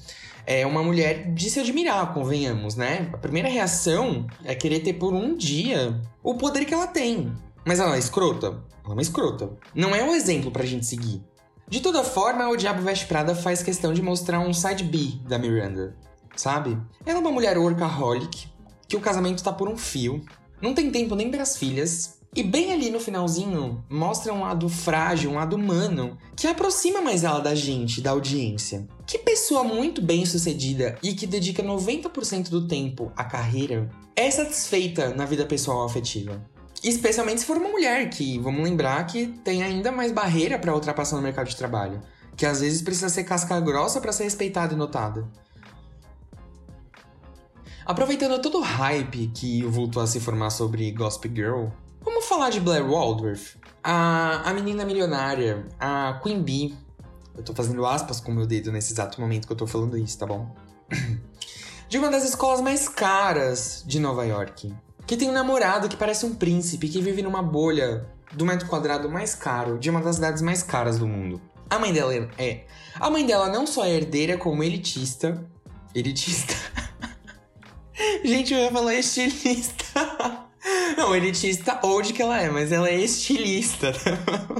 é 0.46 0.66
uma 0.66 0.82
mulher 0.82 1.32
de 1.32 1.48
se 1.48 1.60
admirar, 1.60 2.12
convenhamos, 2.12 2.74
né? 2.74 3.08
A 3.12 3.18
primeira 3.18 3.48
reação 3.48 4.26
é 4.44 4.52
querer 4.52 4.80
ter 4.80 4.94
por 4.94 5.14
um 5.14 5.36
dia 5.36 6.00
o 6.22 6.34
poder 6.34 6.64
que 6.64 6.74
ela 6.74 6.86
tem. 6.86 7.32
Mas 7.64 7.78
ela 7.78 7.94
é 7.94 7.98
escrota? 7.98 8.46
Ela 8.84 8.88
é 8.88 8.92
uma 8.92 9.02
escrota. 9.02 9.50
Não 9.74 9.94
é 9.94 10.02
um 10.02 10.12
exemplo 10.14 10.50
pra 10.50 10.66
gente 10.66 10.86
seguir. 10.86 11.22
De 11.68 11.80
toda 11.80 12.02
forma, 12.02 12.48
o 12.48 12.56
Diabo 12.56 12.82
Veste 12.82 13.06
Prada 13.06 13.32
faz 13.32 13.62
questão 13.62 13.92
de 13.92 14.02
mostrar 14.02 14.40
um 14.40 14.52
side 14.52 14.82
B 14.82 15.20
da 15.28 15.38
Miranda, 15.38 15.96
sabe? 16.34 16.76
Ela 17.06 17.18
é 17.18 17.20
uma 17.20 17.30
mulher 17.30 17.56
workaholic, 17.56 18.48
que 18.88 18.96
o 18.96 19.00
casamento 19.00 19.44
tá 19.44 19.52
por 19.52 19.68
um 19.68 19.76
fio, 19.76 20.24
não 20.60 20.74
tem 20.74 20.90
tempo 20.90 21.14
nem 21.14 21.30
para 21.30 21.44
as 21.44 21.56
filhas, 21.56 22.18
e 22.34 22.44
bem 22.44 22.72
ali 22.72 22.90
no 22.90 23.00
finalzinho, 23.00 23.84
mostra 23.90 24.32
um 24.32 24.42
lado 24.42 24.68
frágil, 24.68 25.32
um 25.32 25.34
lado 25.34 25.56
humano, 25.56 26.16
que 26.37 26.46
aproxima 26.46 27.02
mais 27.02 27.25
ela 27.25 27.40
da 27.40 27.56
gente, 27.56 28.00
da 28.00 28.12
audiência. 28.12 28.87
Que 29.04 29.18
pessoa 29.18 29.64
muito 29.64 30.00
bem 30.00 30.25
sucedida 30.25 30.96
e 31.02 31.12
que 31.12 31.26
dedica 31.26 31.60
90% 31.60 32.49
do 32.49 32.68
tempo 32.68 33.10
à 33.16 33.25
carreira 33.25 33.90
é 34.14 34.30
satisfeita 34.30 35.12
na 35.12 35.25
vida 35.25 35.44
pessoal 35.44 35.84
afetiva. 35.84 36.40
Especialmente 36.84 37.40
se 37.40 37.46
for 37.46 37.56
uma 37.56 37.68
mulher, 37.68 38.08
que 38.08 38.38
vamos 38.38 38.62
lembrar 38.62 39.04
que 39.06 39.26
tem 39.44 39.64
ainda 39.64 39.90
mais 39.90 40.12
barreira 40.12 40.56
para 40.56 40.72
ultrapassar 40.72 41.16
no 41.16 41.22
mercado 41.22 41.49
de 41.49 41.56
trabalho. 41.56 42.00
Que 42.37 42.46
às 42.46 42.60
vezes 42.60 42.80
precisa 42.80 43.08
ser 43.08 43.25
casca 43.25 43.58
grossa 43.58 44.00
para 44.00 44.12
ser 44.12 44.22
respeitada 44.22 44.72
e 44.72 44.76
notada. 44.76 45.28
Aproveitando 47.84 48.40
todo 48.40 48.58
o 48.58 48.62
hype 48.62 49.32
que 49.34 49.64
voltou 49.64 50.00
a 50.00 50.06
se 50.06 50.20
formar 50.20 50.50
sobre 50.50 50.92
Gossip 50.92 51.28
Girl, 51.34 51.66
falar 52.30 52.50
de 52.50 52.60
Blair 52.60 52.88
Waldorf, 52.88 53.56
a, 53.82 54.49
a 54.49 54.54
menina 54.54 54.84
milionária, 54.84 55.66
a 55.80 56.20
Queen 56.22 56.40
Bee. 56.40 56.78
Eu 57.37 57.42
tô 57.42 57.52
fazendo 57.52 57.84
aspas 57.84 58.20
com 58.20 58.30
o 58.30 58.34
meu 58.37 58.46
dedo 58.46 58.70
nesse 58.70 58.92
exato 58.92 59.20
momento 59.20 59.49
que 59.49 59.52
eu 59.52 59.56
tô 59.56 59.66
falando 59.66 59.99
isso, 59.99 60.16
tá 60.16 60.26
bom? 60.26 60.54
de 61.88 61.99
uma 61.99 62.08
das 62.08 62.22
escolas 62.22 62.60
mais 62.60 62.88
caras 62.88 63.82
de 63.84 63.99
Nova 63.99 64.25
York. 64.25 64.72
Que 65.08 65.16
tem 65.16 65.28
um 65.28 65.32
namorado 65.32 65.88
que 65.88 65.96
parece 65.96 66.25
um 66.25 66.32
príncipe, 66.32 66.88
que 66.88 67.02
vive 67.02 67.20
numa 67.20 67.42
bolha 67.42 68.08
do 68.32 68.46
metro 68.46 68.68
quadrado 68.68 69.10
mais 69.10 69.34
caro 69.34 69.76
de 69.76 69.90
uma 69.90 70.00
das 70.00 70.14
cidades 70.14 70.40
mais 70.40 70.62
caras 70.62 71.00
do 71.00 71.08
mundo. 71.08 71.42
A 71.68 71.80
mãe 71.80 71.92
dela 71.92 72.14
é. 72.38 72.64
A 72.94 73.10
mãe 73.10 73.26
dela 73.26 73.49
não 73.49 73.66
só 73.66 73.84
é 73.84 73.90
herdeira, 73.90 74.38
como 74.38 74.62
elitista. 74.62 75.44
Elitista. 75.92 76.54
Gente, 78.25 78.54
eu 78.54 78.60
ia 78.60 78.70
falar 78.70 78.94
estilista. 78.94 79.84
Não, 80.97 81.14
elitista 81.14 81.78
onde 81.82 82.12
que 82.12 82.23
ela 82.23 82.40
é, 82.40 82.50
mas 82.50 82.73
ela 82.73 82.88
é 82.88 83.00
estilista. 83.00 83.92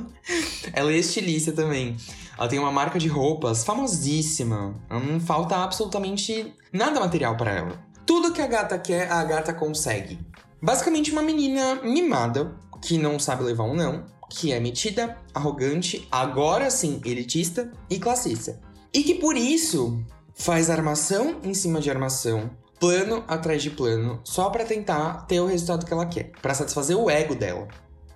ela 0.73 0.93
é 0.93 0.97
estilista 0.97 1.53
também. 1.53 1.97
Ela 2.39 2.49
tem 2.49 2.59
uma 2.59 2.73
marca 2.73 2.99
de 2.99 3.09
roupas 3.09 3.65
famosíssima. 3.65 4.75
Não 4.89 5.21
falta 5.21 5.57
absolutamente 5.57 6.55
nada 6.73 7.01
material 7.01 7.37
para 7.37 7.53
ela. 7.53 7.85
Tudo 8.07 8.33
que 8.33 8.41
a 8.41 8.47
gata 8.47 8.79
quer, 8.79 9.11
a 9.11 9.23
gata 9.25 9.53
consegue. 9.53 10.19
Basicamente, 10.63 11.13
uma 11.13 11.23
menina 11.23 11.77
mimada, 11.77 12.57
que 12.83 12.99
não 12.99 13.19
sabe 13.19 13.45
levar 13.45 13.65
um 13.65 13.75
não, 13.75 14.05
que 14.29 14.53
é 14.53 14.61
metida, 14.61 15.17
arrogante, 15.35 16.07
agora 16.11 16.71
sim 16.71 17.01
elitista 17.05 17.71
e 17.89 17.99
classista. 17.99 18.61
E 18.93 19.03
que 19.03 19.15
por 19.15 19.37
isso 19.37 20.03
faz 20.35 20.71
armação 20.71 21.41
em 21.43 21.53
cima 21.53 21.81
de 21.81 21.91
armação, 21.91 22.51
plano 22.81 23.23
atrás 23.29 23.63
de 23.63 23.71
plano, 23.71 24.21
só 24.25 24.49
para 24.49 24.65
tentar 24.65 25.27
ter 25.27 25.39
o 25.39 25.47
resultado 25.47 25.85
que 25.85 25.93
ela 25.93 26.07
quer, 26.07 26.33
para 26.41 26.55
satisfazer 26.55 26.97
o 26.97 27.11
ego 27.11 27.35
dela. 27.35 27.69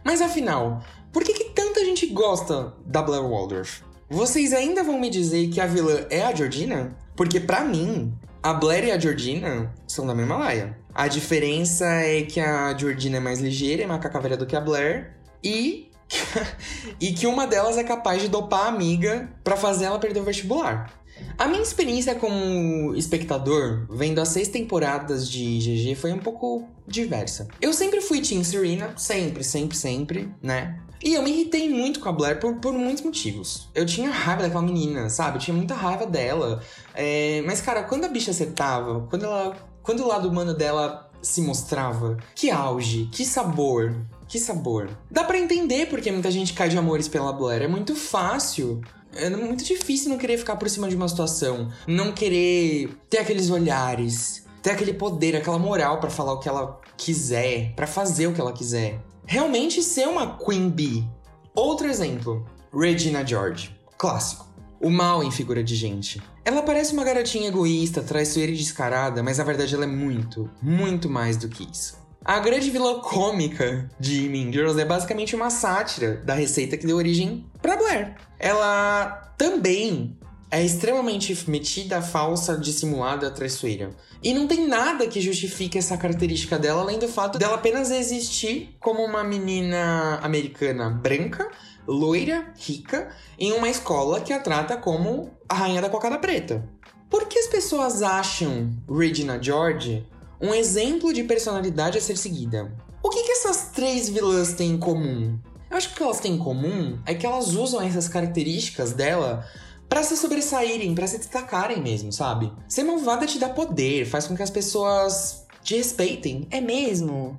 Mas 0.02 0.23
afinal, 0.23 0.83
por 1.12 1.23
que, 1.23 1.35
que 1.35 1.44
tanta 1.50 1.85
gente 1.85 2.06
gosta 2.06 2.75
da 2.85 3.02
Blair 3.02 3.23
Waldorf? 3.23 3.83
Vocês 4.09 4.52
ainda 4.52 4.83
vão 4.83 4.99
me 4.99 5.11
dizer 5.11 5.49
que 5.49 5.61
a 5.61 5.66
vilã 5.66 6.06
é 6.11 6.23
a 6.23 6.35
Georgina? 6.35 6.97
Porque 7.14 7.38
para 7.38 7.62
mim, 7.62 8.16
a 8.42 8.52
Blair 8.52 8.85
e 8.85 8.90
a 8.90 8.99
Georgina 8.99 9.73
são 9.87 10.06
da 10.06 10.14
mesma 10.14 10.37
laia. 10.37 10.78
A 10.94 11.09
diferença 11.09 11.87
é 11.87 12.23
que 12.23 12.40
a 12.40 12.76
Georgina 12.76 13.18
é 13.18 13.21
mais 13.21 13.40
ligeira 13.40 13.83
e 13.83 13.99
cacaveira 13.99 14.37
do 14.37 14.47
que 14.47 14.56
a 14.56 14.61
Blair. 14.61 15.16
E 15.42 15.90
e 17.00 17.12
que 17.12 17.26
uma 17.26 17.47
delas 17.47 17.76
é 17.76 17.85
capaz 17.85 18.23
de 18.23 18.28
dopar 18.28 18.66
a 18.66 18.68
amiga 18.68 19.28
para 19.42 19.56
fazer 19.56 19.87
ela 19.87 19.99
perder 19.99 20.21
o 20.21 20.25
vestibular. 20.25 20.92
A 21.36 21.48
minha 21.48 21.62
experiência 21.62 22.14
como 22.14 22.94
espectador, 22.94 23.86
vendo 23.90 24.20
as 24.20 24.28
seis 24.28 24.48
temporadas 24.48 25.28
de 25.28 25.58
GG, 25.58 25.96
foi 25.96 26.12
um 26.12 26.18
pouco 26.18 26.68
diversa. 26.86 27.48
Eu 27.60 27.72
sempre 27.72 28.00
fui 28.00 28.20
Team 28.20 28.44
Serena, 28.44 28.94
sempre, 28.96 29.42
sempre, 29.42 29.76
sempre, 29.76 30.34
né? 30.40 30.80
E 31.02 31.14
eu 31.14 31.22
me 31.22 31.30
irritei 31.30 31.68
muito 31.68 32.00
com 32.00 32.08
a 32.08 32.12
Blair 32.12 32.38
por, 32.38 32.54
por 32.56 32.72
muitos 32.72 33.02
motivos. 33.02 33.68
Eu 33.74 33.84
tinha 33.84 34.10
raiva 34.10 34.42
daquela 34.42 34.62
menina, 34.62 35.10
sabe? 35.10 35.36
Eu 35.36 35.40
tinha 35.40 35.56
muita 35.56 35.74
raiva 35.74 36.06
dela. 36.06 36.62
É... 36.94 37.42
Mas, 37.44 37.60
cara, 37.60 37.82
quando 37.82 38.04
a 38.04 38.08
bicha 38.08 38.30
acertava, 38.30 39.06
quando 39.10 39.24
ela. 39.24 39.56
Quando 39.82 40.02
o 40.02 40.08
lado 40.08 40.28
humano 40.28 40.54
dela 40.54 41.10
se 41.20 41.42
mostrava, 41.42 42.16
que 42.34 42.50
auge, 42.50 43.06
que 43.12 43.24
sabor, 43.24 43.94
que 44.26 44.38
sabor. 44.38 44.88
Dá 45.10 45.24
para 45.24 45.38
entender 45.38 45.90
porque 45.90 46.10
muita 46.10 46.30
gente 46.30 46.54
cai 46.54 46.70
de 46.70 46.78
amores 46.78 47.06
pela 47.06 47.32
Blair. 47.32 47.62
É 47.62 47.68
muito 47.68 47.94
fácil. 47.94 48.80
É 49.16 49.30
muito 49.30 49.64
difícil 49.64 50.11
não 50.11 50.18
querer 50.18 50.38
ficar 50.38 50.56
por 50.56 50.68
cima 50.68 50.88
de 50.88 50.97
uma 50.97 51.09
situação. 51.09 51.71
Não 51.87 52.12
querer 52.12 52.97
ter 53.09 53.18
aqueles 53.18 53.50
olhares. 53.50 54.44
Ter 54.62 54.71
aquele 54.71 54.94
poder, 54.94 55.37
aquela 55.37 55.59
moral 55.59 56.00
para 56.00 56.11
falar 56.11 56.33
o 56.33 56.40
que 56.40 56.49
ela 56.49 56.80
quiser. 56.97 57.73
para 57.75 57.87
fazer 57.87 58.26
o 58.26 58.33
que 58.33 58.40
ela 58.40 58.52
quiser. 58.52 59.00
Realmente 59.26 59.83
ser 59.83 60.06
uma 60.09 60.38
Queen 60.38 60.68
Bee. 60.68 61.09
Outro 61.54 61.87
exemplo. 61.87 62.47
Regina 62.73 63.25
George. 63.25 63.75
Clássico. 63.97 64.47
O 64.80 64.90
mal 64.90 65.23
em 65.23 65.30
figura 65.30 65.62
de 65.62 65.75
gente. 65.76 66.21
Ela 66.44 66.62
parece 66.62 66.92
uma 66.92 67.04
garotinha 67.04 67.49
egoísta, 67.49 68.02
traiçoeira 68.02 68.52
e 68.52 68.56
descarada, 68.56 69.23
mas 69.23 69.38
na 69.38 69.44
verdade 69.44 69.75
ela 69.75 69.85
é 69.85 69.88
muito, 69.88 70.50
muito 70.61 71.09
mais 71.09 71.38
do 71.38 71.49
que 71.49 71.66
isso. 71.71 71.97
A 72.23 72.38
grande 72.38 72.71
vilã 72.71 73.00
cômica 73.00 73.88
de 74.00 74.28
Mean 74.28 74.50
Girls 74.50 74.80
é 74.80 74.85
basicamente 74.85 75.37
uma 75.37 75.50
sátira 75.50 76.16
da 76.25 76.35
receita 76.35 76.76
que 76.76 76.87
deu 76.87 76.97
origem 76.97 77.47
para 77.64 77.78
Blair. 77.78 78.14
Ela 78.38 79.33
também 79.38 80.18
é 80.50 80.62
extremamente 80.62 81.35
metida, 81.49 82.02
falsa, 82.02 82.59
dissimulada, 82.59 83.30
traiçoeira. 83.30 83.88
E 84.23 84.35
não 84.35 84.47
tem 84.47 84.68
nada 84.68 85.06
que 85.06 85.18
justifique 85.18 85.78
essa 85.78 85.97
característica 85.97 86.59
dela, 86.59 86.83
além 86.83 86.99
do 86.99 87.09
fato 87.09 87.38
dela 87.38 87.54
apenas 87.54 87.90
existir 87.90 88.76
como 88.78 89.02
uma 89.02 89.25
menina 89.25 90.21
americana 90.23 90.90
branca, 90.90 91.50
loira, 91.88 92.52
rica, 92.59 93.09
em 93.38 93.52
uma 93.52 93.71
escola 93.71 94.21
que 94.21 94.35
a 94.35 94.40
trata 94.40 94.76
como 94.76 95.30
a 95.49 95.54
rainha 95.54 95.80
da 95.80 95.88
cocada 95.88 96.18
preta. 96.18 96.68
Por 97.09 97.26
que 97.26 97.38
as 97.38 97.47
pessoas 97.47 98.02
acham 98.02 98.71
Regina 98.87 99.42
George 99.42 100.06
um 100.38 100.52
exemplo 100.52 101.14
de 101.14 101.25
personalidade 101.25 101.97
a 101.97 102.00
ser 102.00 102.18
seguida. 102.18 102.71
O 103.02 103.09
que, 103.09 103.23
que 103.23 103.33
essas 103.33 103.71
três 103.71 104.11
vilãs 104.11 104.52
têm 104.52 104.73
em 104.73 104.78
comum? 104.78 105.38
Eu 105.75 105.78
acho 105.78 105.88
que 105.88 105.95
o 105.95 105.97
que 105.97 106.02
elas 106.04 106.21
têm 106.21 106.35
em 106.35 106.38
comum 106.38 107.00
é 107.04 107.14
que 107.14 107.26
elas 107.26 107.57
usam 107.57 107.83
essas 107.83 108.07
características 108.07 108.93
dela 108.93 109.45
para 109.88 110.04
se 110.04 110.16
sobressaírem, 110.16 110.95
para 110.95 111.09
se 111.09 111.19
destacarem 111.19 111.83
mesmo, 111.83 112.12
sabe? 112.12 112.52
Ser 112.69 112.85
malvada 112.85 113.26
te 113.26 113.40
dá 113.40 113.49
poder, 113.49 114.07
faz 114.07 114.28
com 114.28 114.37
que 114.37 114.43
as 114.45 114.50
pessoas 114.50 115.45
te 115.64 115.76
respeitem. 115.76 116.47
É 116.49 116.61
mesmo? 116.61 117.37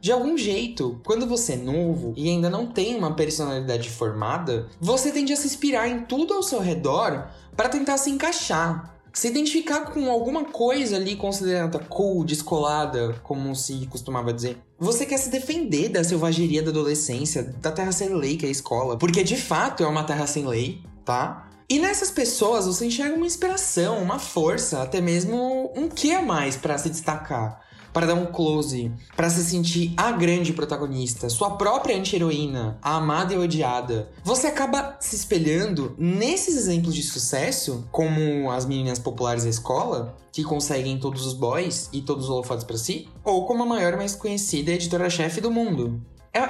De 0.00 0.10
algum 0.10 0.34
jeito, 0.38 0.98
quando 1.04 1.26
você 1.26 1.52
é 1.52 1.56
novo 1.56 2.14
e 2.16 2.26
ainda 2.26 2.48
não 2.48 2.68
tem 2.68 2.96
uma 2.96 3.14
personalidade 3.14 3.90
formada, 3.90 4.70
você 4.80 5.12
tende 5.12 5.34
a 5.34 5.36
se 5.36 5.46
inspirar 5.46 5.86
em 5.88 6.06
tudo 6.06 6.32
ao 6.32 6.42
seu 6.42 6.60
redor 6.60 7.28
para 7.54 7.68
tentar 7.68 7.98
se 7.98 8.08
encaixar, 8.08 8.95
se 9.16 9.28
identificar 9.28 9.86
com 9.86 10.10
alguma 10.10 10.44
coisa 10.44 10.96
ali 10.96 11.16
considerada 11.16 11.78
cool, 11.78 12.22
descolada, 12.22 13.14
como 13.22 13.56
se 13.56 13.86
costumava 13.86 14.30
dizer. 14.30 14.58
Você 14.78 15.06
quer 15.06 15.16
se 15.16 15.30
defender 15.30 15.88
da 15.88 16.04
selvageria 16.04 16.62
da 16.62 16.68
adolescência, 16.68 17.42
da 17.42 17.72
terra 17.72 17.92
sem 17.92 18.10
lei 18.10 18.36
que 18.36 18.44
é 18.44 18.48
a 18.48 18.52
escola, 18.52 18.98
porque 18.98 19.24
de 19.24 19.38
fato 19.38 19.82
é 19.82 19.86
uma 19.86 20.04
terra 20.04 20.26
sem 20.26 20.46
lei, 20.46 20.82
tá? 21.02 21.48
E 21.66 21.78
nessas 21.78 22.10
pessoas 22.10 22.66
você 22.66 22.84
enxerga 22.84 23.16
uma 23.16 23.24
inspiração, 23.24 24.02
uma 24.02 24.18
força, 24.18 24.82
até 24.82 25.00
mesmo 25.00 25.72
um 25.74 25.88
que 25.88 26.12
a 26.12 26.20
mais 26.20 26.54
para 26.54 26.76
se 26.76 26.90
destacar 26.90 27.65
para 27.96 28.08
dar 28.08 28.14
um 28.14 28.26
close, 28.26 28.92
para 29.16 29.30
se 29.30 29.42
sentir 29.42 29.94
a 29.96 30.12
grande 30.12 30.52
protagonista, 30.52 31.30
sua 31.30 31.52
própria 31.52 31.96
anti-heroína, 31.96 32.76
a 32.82 32.96
amada 32.96 33.32
e 33.32 33.38
odiada. 33.38 34.10
Você 34.22 34.48
acaba 34.48 34.98
se 35.00 35.16
espelhando 35.16 35.94
nesses 35.96 36.58
exemplos 36.58 36.94
de 36.94 37.02
sucesso, 37.02 37.88
como 37.90 38.50
as 38.50 38.66
meninas 38.66 38.98
populares 38.98 39.44
da 39.44 39.48
escola, 39.48 40.14
que 40.30 40.44
conseguem 40.44 40.98
todos 40.98 41.24
os 41.24 41.32
boys 41.32 41.88
e 41.90 42.02
todos 42.02 42.24
os 42.24 42.30
holofotes 42.30 42.64
para 42.64 42.76
si, 42.76 43.08
ou 43.24 43.46
como 43.46 43.62
a 43.62 43.66
maior 43.66 43.94
e 43.94 43.96
mais 43.96 44.14
conhecida 44.14 44.72
editora-chefe 44.72 45.40
do 45.40 45.50
mundo. 45.50 45.98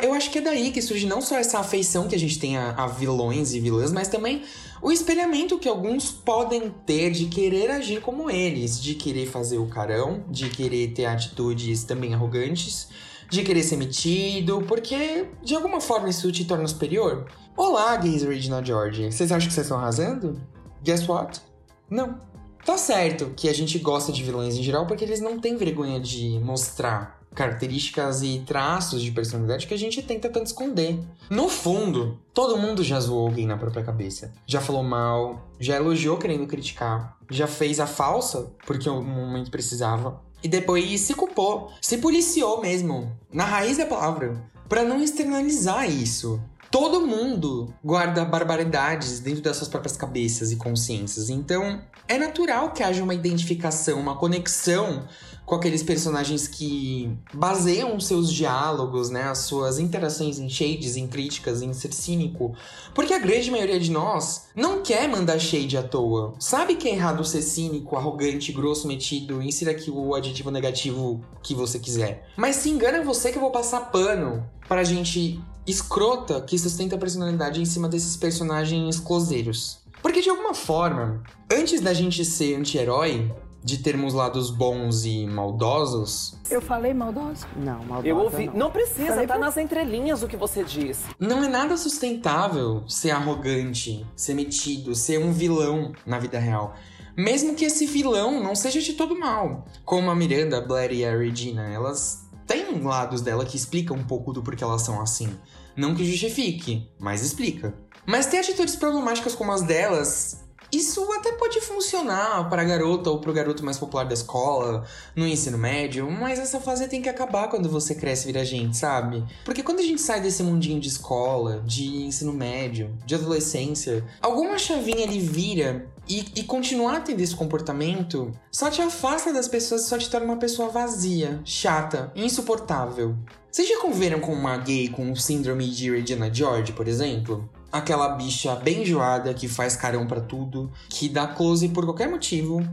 Eu 0.02 0.12
acho 0.14 0.30
que 0.30 0.38
é 0.38 0.40
daí 0.40 0.72
que 0.72 0.82
surge 0.82 1.06
não 1.06 1.20
só 1.20 1.36
essa 1.36 1.60
afeição 1.60 2.08
que 2.08 2.14
a 2.14 2.18
gente 2.18 2.38
tem 2.40 2.56
a, 2.56 2.70
a, 2.72 2.86
vilões 2.88 3.54
e 3.54 3.60
vilãs, 3.60 3.92
mas 3.92 4.08
também 4.08 4.42
o 4.82 4.90
espelhamento 4.90 5.58
que 5.58 5.68
alguns 5.68 6.10
podem 6.10 6.70
ter 6.84 7.12
de 7.12 7.26
querer 7.26 7.70
agir 7.70 8.00
como 8.00 8.28
eles, 8.28 8.82
de 8.82 8.94
querer 8.94 9.26
fazer 9.26 9.58
o 9.58 9.66
carão, 9.66 10.24
de 10.28 10.50
querer 10.50 10.88
ter 10.88 11.06
atitudes 11.06 11.84
também 11.84 12.14
arrogantes, 12.14 12.88
de 13.30 13.42
querer 13.44 13.62
ser 13.62 13.76
metido, 13.76 14.64
porque 14.66 15.28
de 15.42 15.54
alguma 15.54 15.80
forma 15.80 16.08
isso 16.08 16.32
te 16.32 16.44
torna 16.44 16.66
superior. 16.66 17.26
Olá, 17.56 17.96
gays 17.96 18.24
Original 18.24 18.64
George. 18.64 19.12
Vocês 19.12 19.30
acham 19.30 19.46
que 19.46 19.54
vocês 19.54 19.66
estão 19.66 19.78
arrasando? 19.78 20.40
Guess 20.82 21.08
what? 21.08 21.40
Não. 21.88 22.18
Tá 22.66 22.76
certo 22.76 23.32
que 23.36 23.48
a 23.48 23.54
gente 23.54 23.78
gosta 23.78 24.10
de 24.10 24.24
vilões 24.24 24.56
em 24.56 24.62
geral 24.62 24.88
porque 24.88 25.04
eles 25.04 25.20
não 25.20 25.38
têm 25.38 25.56
vergonha 25.56 26.00
de 26.00 26.40
mostrar 26.40 27.20
características 27.32 28.22
e 28.22 28.42
traços 28.44 29.02
de 29.02 29.12
personalidade 29.12 29.68
que 29.68 29.74
a 29.74 29.78
gente 29.78 30.02
tenta 30.02 30.28
tanto 30.28 30.46
esconder. 30.46 30.98
No 31.30 31.48
fundo, 31.48 32.18
todo 32.34 32.58
mundo 32.58 32.82
já 32.82 32.98
zoou 32.98 33.28
alguém 33.28 33.46
na 33.46 33.56
própria 33.56 33.84
cabeça. 33.84 34.32
Já 34.44 34.60
falou 34.60 34.82
mal, 34.82 35.48
já 35.60 35.76
elogiou 35.76 36.18
querendo 36.18 36.48
criticar, 36.48 37.16
já 37.30 37.46
fez 37.46 37.78
a 37.78 37.86
falsa 37.86 38.50
porque 38.66 38.88
o 38.90 39.00
momento 39.00 39.48
precisava. 39.48 40.20
E 40.42 40.48
depois 40.48 41.00
se 41.02 41.14
culpou, 41.14 41.70
se 41.80 41.98
policiou 41.98 42.60
mesmo, 42.60 43.16
na 43.32 43.44
raiz 43.44 43.78
da 43.78 43.86
palavra, 43.86 44.42
para 44.68 44.82
não 44.82 45.00
externalizar 45.00 45.88
isso. 45.88 46.40
Todo 46.78 47.06
mundo 47.06 47.72
guarda 47.82 48.22
barbaridades 48.22 49.18
dentro 49.18 49.40
das 49.40 49.56
suas 49.56 49.66
próprias 49.66 49.96
cabeças 49.96 50.52
e 50.52 50.56
consciências. 50.56 51.30
Então, 51.30 51.80
é 52.06 52.18
natural 52.18 52.70
que 52.70 52.82
haja 52.82 53.02
uma 53.02 53.14
identificação, 53.14 53.98
uma 53.98 54.14
conexão 54.14 55.08
com 55.46 55.54
aqueles 55.54 55.82
personagens 55.82 56.46
que 56.46 57.10
baseiam 57.32 57.98
seus 57.98 58.30
diálogos, 58.30 59.08
né, 59.08 59.22
as 59.22 59.38
suas 59.38 59.78
interações 59.78 60.38
em 60.38 60.50
shades, 60.50 60.96
em 60.96 61.06
críticas, 61.06 61.62
em 61.62 61.72
ser 61.72 61.94
cínico. 61.94 62.54
Porque 62.94 63.14
a 63.14 63.18
grande 63.18 63.50
maioria 63.50 63.80
de 63.80 63.90
nós 63.90 64.48
não 64.54 64.82
quer 64.82 65.08
mandar 65.08 65.38
shade 65.38 65.78
à 65.78 65.82
toa. 65.82 66.34
Sabe 66.38 66.74
que 66.74 66.88
é 66.88 66.92
errado 66.92 67.24
ser 67.24 67.40
cínico, 67.40 67.96
arrogante, 67.96 68.52
grosso, 68.52 68.86
metido, 68.86 69.40
insira 69.40 69.70
aqui 69.70 69.90
o 69.90 70.14
adjetivo 70.14 70.50
negativo 70.50 71.24
que 71.42 71.54
você 71.54 71.78
quiser. 71.78 72.28
Mas 72.36 72.56
se 72.56 72.68
engana 72.68 73.02
você 73.02 73.32
que 73.32 73.38
eu 73.38 73.42
vou 73.42 73.50
passar 73.50 73.90
pano 73.90 74.46
pra 74.68 74.84
gente 74.84 75.40
escrota 75.66 76.40
que 76.40 76.58
sustenta 76.58 76.96
a 76.96 76.98
personalidade 76.98 77.60
em 77.60 77.64
cima 77.64 77.88
desses 77.88 78.16
personagens 78.16 79.00
closeiros. 79.00 79.78
Porque 80.02 80.20
de 80.20 80.30
alguma 80.30 80.54
forma, 80.54 81.22
antes 81.52 81.80
da 81.80 81.92
gente 81.92 82.24
ser 82.24 82.54
anti-herói, 82.56 83.34
de 83.64 83.78
termos 83.78 84.14
lados 84.14 84.48
bons 84.48 85.04
e 85.04 85.26
maldosos. 85.26 86.36
Eu 86.48 86.60
falei 86.62 86.94
maldoso? 86.94 87.44
Não, 87.56 87.80
maldoso. 87.84 88.06
Eu 88.06 88.16
ouvi. 88.18 88.46
Não, 88.46 88.54
não 88.54 88.70
precisa, 88.70 89.08
Falei 89.08 89.26
tá 89.26 89.34
por- 89.34 89.40
nas 89.40 89.56
entrelinhas 89.56 90.22
o 90.22 90.28
que 90.28 90.36
você 90.36 90.62
diz. 90.62 91.00
Não 91.18 91.42
é 91.42 91.48
nada 91.48 91.76
sustentável 91.76 92.84
ser 92.88 93.10
arrogante, 93.10 94.06
ser 94.14 94.34
metido, 94.34 94.94
ser 94.94 95.18
um 95.18 95.32
vilão 95.32 95.90
na 96.06 96.16
vida 96.20 96.38
real. 96.38 96.74
Mesmo 97.16 97.56
que 97.56 97.64
esse 97.64 97.86
vilão 97.86 98.40
não 98.40 98.54
seja 98.54 98.80
de 98.80 98.92
todo 98.92 99.18
mal. 99.18 99.64
Como 99.84 100.10
a 100.10 100.14
Miranda, 100.14 100.58
a 100.58 100.60
Blair 100.60 100.92
e 100.92 101.04
a 101.04 101.16
Regina, 101.16 101.62
elas 101.68 102.25
têm 102.46 102.80
lados 102.80 103.20
dela 103.20 103.44
que 103.44 103.56
explicam 103.56 103.96
um 103.96 104.04
pouco 104.04 104.32
do 104.32 104.42
porquê 104.42 104.62
elas 104.62 104.82
são 104.82 105.00
assim. 105.00 105.36
Não 105.76 105.94
que 105.94 106.04
justifique, 106.04 106.88
mas 106.98 107.22
explica. 107.22 107.74
Mas 108.06 108.26
ter 108.26 108.38
atitudes 108.38 108.76
problemáticas 108.76 109.34
como 109.34 109.52
as 109.52 109.62
delas, 109.62 110.45
isso 110.76 111.10
até 111.12 111.32
pode 111.32 111.60
funcionar 111.60 112.48
para 112.48 112.62
a 112.62 112.64
garota 112.64 113.10
ou 113.10 113.18
para 113.18 113.30
o 113.30 113.34
garoto 113.34 113.64
mais 113.64 113.78
popular 113.78 114.04
da 114.04 114.14
escola, 114.14 114.84
no 115.14 115.26
ensino 115.26 115.56
médio, 115.56 116.10
mas 116.10 116.38
essa 116.38 116.60
fase 116.60 116.88
tem 116.88 117.00
que 117.00 117.08
acabar 117.08 117.48
quando 117.48 117.68
você 117.68 117.94
cresce 117.94 118.24
e 118.24 118.32
vira 118.32 118.44
gente, 118.44 118.76
sabe? 118.76 119.24
Porque 119.44 119.62
quando 119.62 119.80
a 119.80 119.82
gente 119.82 120.00
sai 120.00 120.20
desse 120.20 120.42
mundinho 120.42 120.80
de 120.80 120.88
escola, 120.88 121.62
de 121.64 122.04
ensino 122.04 122.32
médio, 122.32 122.96
de 123.04 123.14
adolescência, 123.14 124.04
alguma 124.20 124.58
chavinha 124.58 125.02
ele 125.02 125.18
vira 125.18 125.86
e, 126.08 126.24
e 126.36 126.42
continuar 126.44 127.02
tendo 127.02 127.20
esse 127.20 127.34
comportamento 127.34 128.32
só 128.50 128.70
te 128.70 128.80
afasta 128.80 129.32
das 129.32 129.48
pessoas 129.48 129.82
e 129.82 129.88
só 129.88 129.98
te 129.98 130.10
torna 130.10 130.26
uma 130.26 130.36
pessoa 130.36 130.68
vazia, 130.68 131.40
chata, 131.44 132.12
insuportável. 132.14 133.16
Vocês 133.50 133.68
já 133.68 133.80
conviveram 133.80 134.20
com 134.20 134.32
uma 134.32 134.56
gay 134.58 134.88
com 134.88 135.14
síndrome 135.16 135.68
de 135.70 135.90
Regina 135.90 136.32
George, 136.32 136.72
por 136.72 136.86
exemplo? 136.86 137.48
Aquela 137.76 138.08
bicha 138.08 138.56
bem 138.56 138.80
enjoada 138.80 139.34
que 139.34 139.46
faz 139.46 139.76
carão 139.76 140.06
pra 140.06 140.18
tudo, 140.18 140.72
que 140.88 141.10
dá 141.10 141.26
close 141.26 141.68
por 141.68 141.84
qualquer 141.84 142.08
motivo, 142.08 142.66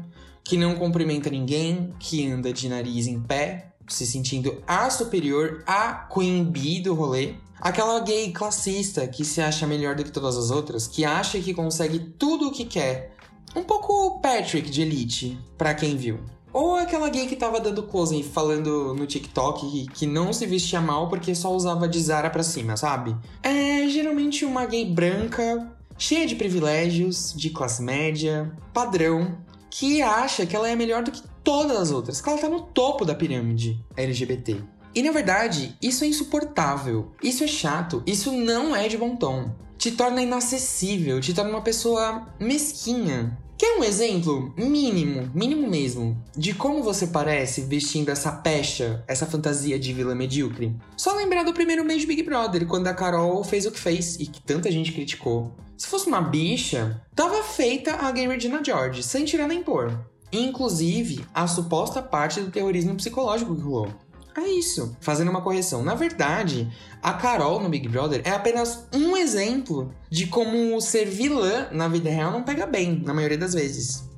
que 0.46 0.56
não 0.56 0.76
cumprimenta 0.76 1.30
ninguém, 1.30 1.94
que 2.00 2.26
anda 2.32 2.54
de 2.54 2.70
nariz 2.70 3.06
em 3.06 3.20
pé, 3.22 3.74
se 3.86 4.08
sentindo 4.08 4.64
a 4.66 4.90
superior, 4.90 5.62
a 5.68 6.08
queen 6.08 6.46
bee 6.46 6.80
do 6.80 6.94
rolê. 6.94 7.36
Aquela 7.60 8.00
gay 8.00 8.32
classista 8.32 9.06
que 9.06 9.26
se 9.26 9.42
acha 9.42 9.68
melhor 9.68 9.94
do 9.94 10.06
que 10.06 10.12
todas 10.12 10.38
as 10.38 10.50
outras, 10.50 10.88
que 10.88 11.04
acha 11.04 11.38
que 11.38 11.54
consegue 11.54 12.00
tudo 12.00 12.48
o 12.48 12.52
que 12.54 12.64
quer. 12.64 13.14
Um 13.54 13.64
pouco 13.64 14.22
Patrick 14.22 14.70
de 14.70 14.84
Elite, 14.84 15.38
pra 15.58 15.74
quem 15.74 15.98
viu. 15.98 16.22
Ou 16.54 16.76
aquela 16.76 17.10
gay 17.10 17.26
que 17.26 17.36
tava 17.36 17.60
dando 17.60 17.82
close 17.82 18.22
falando 18.22 18.94
no 18.94 19.08
TikTok 19.08 19.88
que, 19.92 20.06
não 20.06 20.32
se 20.32 20.46
vestia 20.46 20.80
mal 20.80 21.10
porque 21.10 21.34
só 21.34 21.52
usava 21.52 21.88
de 21.88 22.00
Zara 22.00 22.30
pra 22.30 22.44
cima, 22.44 22.78
sabe? 22.78 23.16
É 23.42 23.88
geralmente 23.90 24.46
uma 24.46 24.64
gay 24.68 24.86
branca, 24.86 25.68
cheia 25.98 26.28
de 26.28 26.36
privilégios, 26.36 27.34
de 27.36 27.50
classe 27.50 27.82
média, 27.82 28.56
padrão, 28.72 29.36
que 29.72 30.04
acha 30.04 30.46
que 30.46 30.56
ela 30.56 30.70
é 30.70 30.76
melhor 30.76 31.02
do 31.02 31.12
que 31.12 31.24
todas 31.44 31.76
as 31.76 31.92
outras, 31.92 32.22
que 32.22 32.30
ela 32.30 32.38
tá 32.38 32.48
no 32.48 32.62
topo 32.62 33.04
da 33.04 33.16
pirâmide 33.16 33.84
LGBT. 33.98 34.62
E 34.94 35.02
na 35.02 35.12
verdade, 35.12 35.76
isso 35.82 36.04
é 36.04 36.08
insuportável, 36.08 37.12
isso 37.24 37.44
é 37.44 37.48
chato, 37.48 38.04
isso 38.06 38.32
não 38.32 38.76
é 38.76 38.88
de 38.88 38.96
bom 38.96 39.16
tom. 39.16 39.50
Te 39.76 39.92
torna 39.92 40.22
inacessível, 40.22 41.20
te 41.20 41.34
torna 41.34 41.50
uma 41.50 41.62
pessoa 41.62 42.28
mesquinha. 42.40 43.38
Quer 43.64 43.80
um 43.80 43.84
exemplo 43.86 44.54
mínimo, 44.58 45.32
mínimo 45.34 45.70
mesmo, 45.70 46.22
de 46.36 46.54
como 46.54 46.84
você 46.84 47.08
parece 47.08 47.62
vestindo 47.62 48.10
essa 48.10 48.30
pecha, 48.30 49.02
essa 49.08 49.26
fantasia 49.26 49.80
de 49.80 49.94
vilã 49.94 50.14
medíocre? 50.14 50.76
Só 50.98 51.16
lembrar 51.16 51.44
do 51.44 51.54
primeiro 51.54 51.86
mês 51.86 52.02
de 52.02 52.08
Big 52.08 52.24
Brother, 52.24 52.68
quando 52.68 52.88
a 52.88 52.94
Carol 52.94 53.42
fez 53.42 53.66
o 53.66 53.72
que 53.72 53.80
fez 53.80 54.18
e 54.20 54.26
que 54.26 54.42
tanta 54.42 54.70
gente 54.70 54.92
criticou. 54.92 55.56
Se 55.78 55.88
fosse 55.88 56.08
uma 56.08 56.20
bicha, 56.20 57.02
tava 57.16 57.42
feita 57.42 57.94
a 57.94 58.12
gay 58.12 58.28
Regina 58.28 58.62
George, 58.62 59.02
sem 59.02 59.24
tirar 59.24 59.48
nem 59.48 59.64
pôr. 59.64 59.98
Inclusive, 60.30 61.24
a 61.34 61.48
suposta 61.48 62.02
parte 62.02 62.42
do 62.42 62.52
terrorismo 62.52 62.96
psicológico 62.96 63.56
que 63.56 63.62
rolou. 63.62 63.88
É 64.36 64.48
isso, 64.48 64.98
fazendo 65.00 65.30
uma 65.30 65.42
correção. 65.42 65.84
Na 65.84 65.94
verdade, 65.94 66.72
a 67.02 67.14
Carol 67.14 67.62
no 67.62 67.70
Big 67.70 67.88
Brother 67.88 68.22
é 68.24 68.32
apenas 68.32 68.88
um 68.94 69.16
exemplo 69.16 69.94
de 70.10 70.26
como 70.26 70.80
ser 70.82 71.06
vilã 71.06 71.68
na 71.72 71.88
vida 71.88 72.10
real 72.10 72.32
não 72.32 72.44
pega 72.44 72.66
bem, 72.66 73.02
na 73.06 73.14
maioria 73.14 73.38
das 73.38 73.54
vezes. 73.54 74.10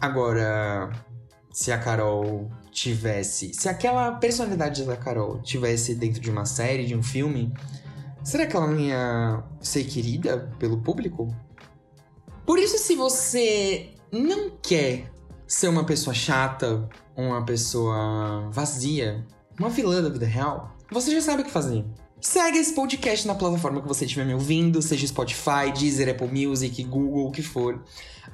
Agora, 0.00 0.90
se 1.52 1.70
a 1.70 1.78
Carol 1.78 2.50
tivesse. 2.70 3.52
Se 3.54 3.68
aquela 3.68 4.12
personalidade 4.12 4.84
da 4.84 4.96
Carol 4.96 5.40
tivesse 5.42 5.94
dentro 5.94 6.20
de 6.20 6.30
uma 6.30 6.44
série, 6.44 6.86
de 6.86 6.94
um 6.94 7.02
filme, 7.02 7.52
será 8.22 8.46
que 8.46 8.54
ela 8.54 8.66
não 8.66 8.78
ia 8.78 9.42
ser 9.60 9.84
querida 9.84 10.50
pelo 10.58 10.78
público? 10.78 11.34
Por 12.46 12.58
isso, 12.58 12.78
se 12.78 12.94
você 12.94 13.90
não 14.12 14.50
quer 14.62 15.10
ser 15.46 15.68
uma 15.68 15.84
pessoa 15.84 16.14
chata, 16.14 16.88
uma 17.18 17.44
pessoa 17.44 18.48
vazia, 18.52 19.26
uma 19.58 19.68
vilã 19.68 20.00
da 20.00 20.08
vida 20.08 20.24
real, 20.24 20.76
você 20.88 21.10
já 21.10 21.20
sabe 21.20 21.42
o 21.42 21.44
que 21.44 21.50
fazer. 21.50 21.84
Segue 22.20 22.58
esse 22.58 22.72
podcast 22.74 23.26
na 23.26 23.34
plataforma 23.34 23.80
que 23.80 23.88
você 23.88 24.04
estiver 24.04 24.24
me 24.24 24.34
ouvindo, 24.34 24.80
seja 24.80 25.06
Spotify, 25.06 25.72
Deezer, 25.76 26.08
Apple 26.08 26.28
Music, 26.28 26.82
Google, 26.84 27.26
o 27.26 27.30
que 27.32 27.42
for. 27.42 27.82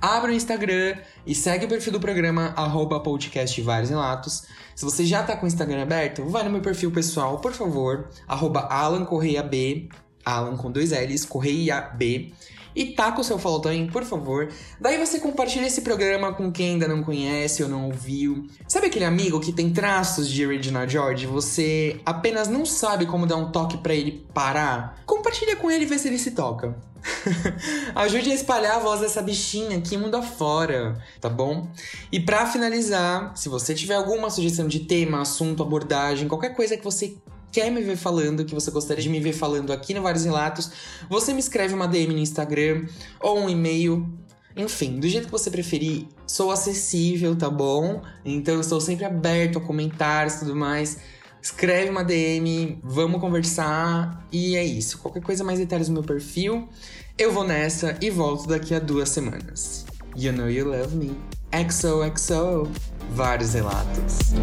Abra 0.00 0.30
o 0.30 0.34
Instagram 0.34 0.96
e 1.26 1.34
segue 1.34 1.64
o 1.64 1.68
perfil 1.68 1.92
do 1.92 2.00
programa, 2.00 2.52
arroba 2.56 3.00
podcast 3.00 3.60
Vários 3.60 3.90
Relatos. 3.90 4.44
Se 4.74 4.84
você 4.84 5.04
já 5.04 5.22
tá 5.22 5.36
com 5.36 5.44
o 5.44 5.46
Instagram 5.46 5.82
aberto, 5.82 6.24
vai 6.24 6.42
no 6.44 6.50
meu 6.50 6.60
perfil 6.60 6.90
pessoal, 6.90 7.38
por 7.38 7.52
favor, 7.52 8.08
arroba 8.26 8.60
Alan 8.60 9.04
Correia 9.04 9.42
B, 9.42 9.88
Alan 10.24 10.56
com 10.56 10.70
dois 10.70 10.90
L's, 10.90 11.24
Correia 11.24 11.80
B. 11.80 12.32
E 12.76 12.86
taca 12.86 13.20
o 13.20 13.24
seu 13.24 13.38
follow 13.38 13.60
também, 13.60 13.86
por 13.86 14.02
favor. 14.04 14.48
Daí 14.80 14.98
você 14.98 15.20
compartilha 15.20 15.66
esse 15.66 15.82
programa 15.82 16.32
com 16.32 16.50
quem 16.50 16.70
ainda 16.70 16.88
não 16.88 17.04
conhece 17.04 17.62
ou 17.62 17.68
não 17.68 17.86
ouviu. 17.86 18.48
Sabe 18.66 18.88
aquele 18.88 19.04
amigo 19.04 19.38
que 19.38 19.52
tem 19.52 19.72
traços 19.72 20.28
de 20.28 20.44
Regina 20.44 20.86
George? 20.88 21.26
Você 21.26 22.00
apenas 22.04 22.48
não 22.48 22.66
sabe 22.66 23.06
como 23.06 23.26
dar 23.26 23.36
um 23.36 23.52
toque 23.52 23.78
pra 23.78 23.94
ele 23.94 24.26
parar? 24.34 25.00
Compartilha 25.06 25.54
com 25.54 25.70
ele 25.70 25.84
e 25.84 25.86
vê 25.86 25.98
se 25.98 26.08
ele 26.08 26.18
se 26.18 26.32
toca. 26.32 26.74
Ajude 27.94 28.30
a 28.30 28.34
espalhar 28.34 28.76
a 28.76 28.78
voz 28.80 29.00
dessa 29.00 29.22
bichinha 29.22 29.78
aqui 29.78 29.96
mundo 29.96 30.16
afora, 30.16 30.96
tá 31.20 31.28
bom? 31.28 31.68
E 32.10 32.18
pra 32.18 32.46
finalizar, 32.46 33.36
se 33.36 33.48
você 33.48 33.74
tiver 33.74 33.94
alguma 33.94 34.30
sugestão 34.30 34.66
de 34.66 34.80
tema, 34.80 35.20
assunto, 35.20 35.62
abordagem, 35.62 36.26
qualquer 36.26 36.54
coisa 36.54 36.76
que 36.76 36.84
você 36.84 37.16
quer 37.54 37.70
me 37.70 37.80
ver 37.80 37.96
falando, 37.96 38.44
que 38.44 38.52
você 38.52 38.68
gostaria 38.72 39.00
de 39.00 39.08
me 39.08 39.20
ver 39.20 39.32
falando 39.32 39.72
aqui 39.72 39.94
no 39.94 40.02
Vários 40.02 40.24
Relatos, 40.24 40.72
você 41.08 41.32
me 41.32 41.38
escreve 41.38 41.72
uma 41.72 41.86
DM 41.86 42.12
no 42.12 42.18
Instagram 42.18 42.86
ou 43.20 43.38
um 43.38 43.48
e-mail. 43.48 44.12
Enfim, 44.56 44.98
do 44.98 45.08
jeito 45.08 45.26
que 45.26 45.30
você 45.30 45.52
preferir, 45.52 46.08
sou 46.26 46.50
acessível, 46.50 47.36
tá 47.36 47.48
bom? 47.48 48.02
Então 48.24 48.54
eu 48.54 48.60
estou 48.60 48.80
sempre 48.80 49.04
aberto 49.04 49.58
a 49.58 49.60
comentários 49.60 50.34
e 50.34 50.38
tudo 50.40 50.56
mais. 50.56 50.98
Escreve 51.40 51.90
uma 51.90 52.02
DM, 52.02 52.80
vamos 52.82 53.20
conversar 53.20 54.26
e 54.32 54.56
é 54.56 54.64
isso. 54.64 54.98
Qualquer 54.98 55.22
coisa 55.22 55.44
mais 55.44 55.60
detalhes 55.60 55.88
no 55.88 55.94
meu 55.94 56.02
perfil, 56.02 56.68
eu 57.16 57.30
vou 57.30 57.44
nessa 57.44 57.96
e 58.00 58.10
volto 58.10 58.48
daqui 58.48 58.74
a 58.74 58.80
duas 58.80 59.10
semanas. 59.10 59.86
You 60.16 60.32
know 60.32 60.50
you 60.50 60.68
love 60.68 60.96
me. 60.96 61.16
XOXO. 61.52 62.68
Vários 63.10 63.54
relatos. 63.54 64.34